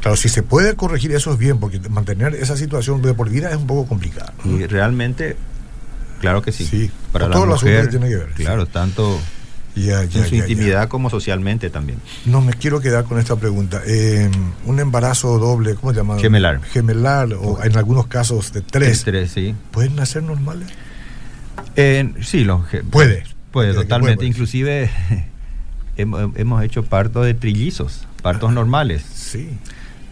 Claro, 0.00 0.16
si 0.16 0.28
se 0.28 0.42
puede 0.42 0.74
corregir 0.74 1.12
eso 1.12 1.32
es 1.32 1.38
bien, 1.38 1.60
porque 1.60 1.78
mantener 1.88 2.34
esa 2.34 2.56
situación 2.56 3.00
de 3.00 3.14
por 3.14 3.30
vida 3.30 3.48
es 3.50 3.56
un 3.56 3.68
poco 3.68 3.86
complicado. 3.86 4.32
y 4.44 4.66
realmente, 4.66 5.36
claro 6.20 6.42
que 6.42 6.52
sí. 6.52 6.66
Sí, 6.66 6.90
para 7.12 7.28
la 7.28 7.34
asunto 7.36 7.54
mujer, 7.54 7.84
que 7.84 7.90
tiene 7.90 8.08
que 8.08 8.16
ver, 8.16 8.28
claro, 8.34 8.64
sí. 8.66 8.70
tanto 8.72 9.18
Ya, 9.74 10.04
ya, 10.04 10.20
en 10.20 10.28
su 10.28 10.34
ya, 10.34 10.36
intimidad 10.42 10.88
como 10.88 11.08
socialmente 11.10 11.70
también. 11.70 11.98
No 12.26 12.40
me 12.40 12.52
quiero 12.52 12.80
quedar 12.80 13.04
con 13.04 13.18
esta 13.18 13.36
pregunta. 13.36 13.80
Eh, 13.86 14.28
un 14.64 14.80
embarazo 14.80 15.38
doble, 15.38 15.74
¿cómo 15.76 15.92
se 15.92 15.98
llama? 15.98 16.18
Gemelar. 16.18 16.60
Gemelar, 16.62 17.32
o 17.34 17.62
en 17.62 17.76
algunos 17.76 18.06
casos 18.08 18.52
de 18.52 18.60
tres. 18.62 19.04
Tres, 19.04 19.30
sí. 19.30 19.54
¿Pueden 19.70 19.94
nacer 19.96 20.22
normales? 20.22 20.68
Eh, 21.76 22.12
sí, 22.22 22.44
lo, 22.44 22.62
ge- 22.62 22.82
Puede. 22.82 23.24
Puede, 23.52 23.72
totalmente. 23.74 24.16
puede. 24.16 24.28
Inclusive 24.28 24.90
hemos, 25.96 26.30
hemos 26.36 26.62
hecho 26.64 26.82
partos 26.84 27.24
de 27.24 27.34
trillizos, 27.34 28.06
partos 28.22 28.52
normales. 28.52 29.04
Sí. 29.14 29.48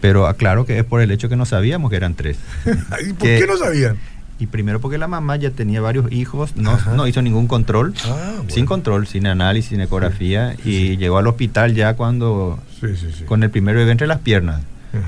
Pero 0.01 0.27
aclaro 0.27 0.65
que 0.65 0.77
es 0.79 0.85
por 0.85 1.01
el 1.01 1.11
hecho 1.11 1.27
que 1.29 1.35
no 1.35 1.45
sabíamos 1.45 1.89
que 1.89 1.97
eran 1.97 2.13
tres. 2.15 2.37
¿Y 2.65 3.13
por 3.13 3.27
Que- 3.27 3.39
qué 3.39 3.47
no 3.47 3.57
sabían? 3.57 3.97
Y 4.39 4.45
primero 4.47 4.79
porque 4.79 4.97
la 4.99 5.07
mamá 5.07 5.35
ya 5.37 5.49
tenía 5.49 5.81
varios 5.81 6.11
hijos, 6.11 6.55
no, 6.55 6.71
Ajá. 6.71 6.93
no 6.93 7.07
hizo 7.07 7.21
ningún 7.23 7.47
control, 7.47 7.93
Ah, 8.05 8.33
bueno. 8.37 8.49
sin 8.49 8.65
control, 8.67 9.07
sin 9.07 9.25
análisis, 9.25 9.69
sin 9.69 9.81
ecografía, 9.81 10.55
y 10.63 10.95
llegó 10.97 11.17
al 11.17 11.25
hospital 11.27 11.73
ya 11.73 11.95
cuando, 11.95 12.59
con 13.25 13.41
el 13.43 13.49
primer 13.49 13.75
bebé 13.75 13.91
entre 13.91 14.05
las 14.07 14.19
piernas. 14.19 14.61
Ajá. 14.93 15.03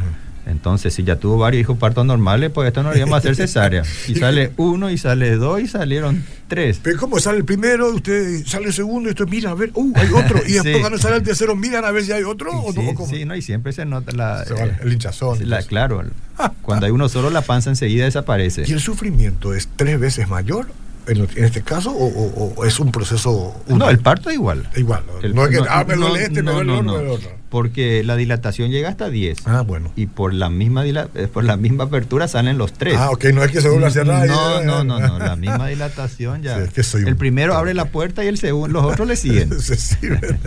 Entonces, 0.50 0.94
si 0.94 1.04
ya 1.04 1.16
tuvo 1.18 1.38
varios 1.38 1.62
hijos 1.62 1.78
partos 1.78 2.06
normales, 2.06 2.50
pues 2.52 2.68
esto 2.68 2.82
no 2.84 2.90
lo 2.92 2.98
íbamos 2.98 3.14
a 3.16 3.18
hacer 3.20 3.36
cesárea. 3.36 3.84
Y 4.08 4.16
sale 4.16 4.52
uno, 4.58 4.90
y 4.90 4.98
sale 4.98 5.36
dos, 5.36 5.62
y 5.62 5.68
salieron 5.68 6.24
tres. 6.48 6.80
Pero 6.82 7.00
¿cómo 7.00 7.20
sale 7.20 7.38
el 7.38 7.46
primero? 7.46 7.90
Usted 7.94 8.46
sale 8.46 8.66
el 8.68 8.74
segundo 8.74 9.10
y 9.10 9.12
usted 9.12 9.28
mira 9.28 9.52
a 9.52 9.54
ver, 9.54 9.72
uh, 9.76 9.94
hay 9.96 10.10
otro. 10.12 10.40
Y 10.48 10.54
después 10.54 10.76
Sí. 10.76 10.82
cuando 10.82 10.98
sale 10.98 11.18
el 11.18 11.24
tercero, 11.24 11.56
miran 11.56 11.86
a 11.86 11.92
ver 11.92 12.04
si 12.04 12.12
hay 12.12 12.24
otro 12.24 12.52
o, 12.52 12.74
Sí, 12.74 12.80
no, 12.82 13.06
sí, 13.06 13.26
no, 13.26 13.36
y 13.36 13.42
siempre 13.42 13.72
se 13.74 13.86
nota 13.86 14.12
la... 14.12 14.44
Se 14.46 14.54
vale, 14.54 14.72
eh, 14.74 14.78
el 14.82 14.94
hinchazón. 14.94 15.38
la- 15.50 15.62
claro, 15.64 16.04
cuando 16.62 16.86
hay 16.86 16.92
uno 16.92 17.08
solo, 17.10 17.30
la 17.30 17.42
panza 17.42 17.70
enseguida 17.70 18.06
desaparece. 18.06 18.64
¿Y 18.68 18.72
el 18.74 18.80
sufrimiento 18.80 19.54
es 19.54 19.70
tres 19.76 20.00
veces 20.00 20.28
mayor 20.30 20.68
en, 21.08 21.28
este 21.44 21.62
caso 21.64 21.92
o, 21.92 22.06
o- 22.08 22.54
o 22.56 22.66
es 22.66 22.80
un 22.80 22.92
proceso 22.92 23.56
No, 23.68 23.90
el 23.90 24.00
parto 24.00 24.30
es 24.30 24.36
igual. 24.36 24.68
igual? 24.76 25.04
¿no? 25.08 25.20
El- 25.22 25.34
no 25.36 25.44
es 25.46 25.50
que, 25.50 25.58
no, 25.58 25.66
ah, 25.70 25.84
me 25.88 25.96
duele 25.96 26.10
no, 26.10 26.16
este, 26.18 26.44
me 26.44 26.52
duele 26.52 26.80
el 26.80 26.88
otro, 27.08 27.32
Porque 27.50 28.04
la 28.04 28.16
dilatación 28.16 28.70
llega 28.70 28.90
hasta 28.90 29.10
10. 29.10 29.40
Ah, 29.46 29.62
bueno. 29.62 29.92
Y 29.96 30.06
por 30.06 30.34
la 30.34 30.50
misma 30.50 30.86
eh, 30.86 31.28
por 31.34 31.44
la 31.44 31.58
misma 31.58 31.86
apertura 31.86 32.28
salen 32.28 32.58
los 32.60 32.74
tres. 32.74 32.96
Ah, 32.98 33.10
ok, 33.10 33.26
no 33.34 33.44
es 33.44 33.52
que 33.52 33.60
se 33.62 33.70
vuelva 33.70 33.88
a 33.88 33.92
cerrar. 33.92 34.28
No, 34.28 34.64
no, 34.64 34.84
no, 34.84 35.00
no, 35.00 35.18
la 35.20 35.36
misma 35.36 35.68
dilatación 35.68 36.44
ya. 36.44 36.56
Sí, 36.60 36.64
es 36.66 36.74
que 36.74 36.84
soy 36.84 37.02
el 37.04 37.14
un 37.14 37.18
primero 37.18 37.56
abre 37.56 37.74
la 37.74 37.86
puerta 37.86 38.24
y 38.24 38.28
el 38.28 38.38
segundo, 38.38 38.68
los 38.82 38.92
otros 38.94 39.08
le 39.08 39.16
siguen. 39.16 39.60
Se 39.62 39.76
sirve. 39.76 40.38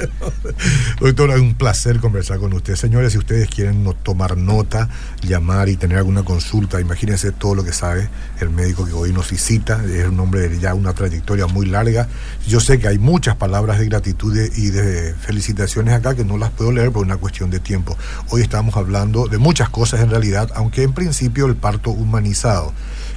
Doctor, 1.01 1.31
es 1.31 1.41
un 1.41 1.55
placer 1.55 1.99
conversar 1.99 2.39
con 2.39 2.53
usted. 2.53 2.77
Señores, 2.77 3.13
si 3.13 3.19
ustedes 3.19 3.49
quieren 3.49 3.83
no- 3.83 3.95
tomar 3.95 4.37
nota, 4.37 4.89
llamar 5.23 5.69
y 5.69 5.77
tener 5.77 5.99
alguna 5.99 6.23
consulta, 6.25 6.81
imagínense 6.81 7.33
todo 7.33 7.55
lo 7.55 7.65
que 7.65 7.73
sabe 7.73 8.09
el 8.41 8.51
médico 8.51 8.87
que 8.87 8.93
hoy 8.93 9.13
nos 9.13 9.31
visita. 9.31 9.83
Es 9.85 10.07
un 10.07 10.21
hombre 10.21 10.49
de 10.49 10.61
ya 10.61 10.75
una 10.75 10.93
trayectoria 10.93 11.47
muy 11.47 11.67
larga. 11.67 12.09
Yo 12.47 12.61
sé 12.61 12.79
que 12.79 12.89
hay 12.89 12.99
muchas 12.99 13.37
palabras 13.37 13.79
de 13.79 13.87
gratitud 13.87 14.37
y 14.37 14.71
de 14.71 15.15
felicitaciones 15.15 15.95
acá 15.95 16.15
que 16.15 16.25
no 16.25 16.39
las 16.39 16.51
puedo 16.51 16.71
leer 16.73 16.92
por 16.93 17.05
una 17.05 17.17
cuestión 17.17 17.51
de 17.51 17.61
tiempo. 17.61 17.97
Hoy 18.31 18.43
estamos 18.43 18.77
hablando 18.77 19.27
de 19.27 19.39
muchas 19.39 19.71
cosas 19.71 20.01
en 20.01 20.11
realidad, 20.11 20.51
aunque 20.55 20.83
en 20.83 20.93
principio 20.93 21.47
el 21.47 21.57
parto 21.57 21.91
humanizado 21.91 22.73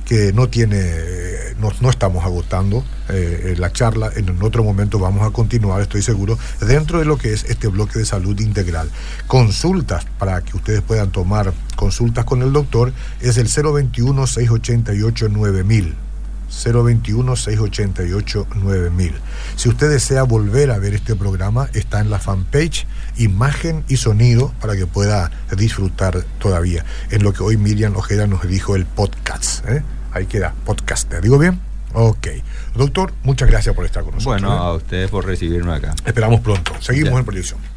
que 0.05 0.31
no 0.33 0.49
tiene, 0.49 0.93
no, 1.59 1.69
no 1.81 1.89
estamos 1.89 2.23
agotando 2.23 2.85
eh, 3.09 3.55
la 3.57 3.71
charla, 3.71 4.11
en 4.15 4.39
otro 4.41 4.63
momento 4.63 4.99
vamos 4.99 5.27
a 5.27 5.31
continuar, 5.31 5.81
estoy 5.81 6.03
seguro, 6.03 6.37
dentro 6.61 6.99
de 6.99 7.05
lo 7.05 7.17
que 7.17 7.33
es 7.33 7.43
este 7.45 7.67
bloque 7.67 7.97
de 7.99 8.05
salud 8.05 8.39
integral. 8.39 8.89
Consultas 9.27 10.05
para 10.19 10.41
que 10.41 10.55
ustedes 10.55 10.81
puedan 10.81 11.11
tomar 11.11 11.53
consultas 11.75 12.23
con 12.25 12.43
el 12.43 12.53
doctor 12.53 12.93
es 13.19 13.37
el 13.37 13.47
021-688-9000. 13.47 16.04
021-688-9000. 16.49 19.11
Si 19.55 19.69
usted 19.69 19.89
desea 19.89 20.23
volver 20.23 20.71
a 20.71 20.77
ver 20.79 20.93
este 20.93 21.15
programa, 21.15 21.69
está 21.73 21.99
en 21.99 22.09
la 22.09 22.19
fanpage, 22.19 22.85
imagen 23.17 23.83
y 23.87 23.97
sonido, 23.97 24.53
para 24.61 24.75
que 24.75 24.87
pueda 24.87 25.31
disfrutar 25.55 26.23
todavía. 26.39 26.85
En 27.11 27.23
lo 27.23 27.33
que 27.33 27.43
hoy 27.43 27.57
Miriam 27.57 27.95
Ojeda 27.95 28.27
nos 28.27 28.47
dijo 28.47 28.75
el 28.75 28.85
podcast. 28.85 29.67
¿eh? 29.69 29.83
Ahí 30.11 30.25
queda, 30.27 30.53
podcast. 30.65 31.09
¿Te 31.09 31.21
digo 31.21 31.37
bien? 31.37 31.59
Ok. 31.93 32.27
Doctor, 32.75 33.13
muchas 33.23 33.49
gracias 33.49 33.73
por 33.75 33.85
estar 33.85 34.03
con 34.03 34.15
nosotros. 34.15 34.41
Bueno, 34.41 34.53
¿eh? 34.55 34.59
a 34.59 34.73
ustedes 34.73 35.09
por 35.09 35.25
recibirme 35.25 35.73
acá. 35.73 35.93
Esperamos 36.05 36.41
pronto. 36.41 36.73
Seguimos 36.81 37.13
Ya. 37.13 37.19
en 37.19 37.25
proyección. 37.25 37.74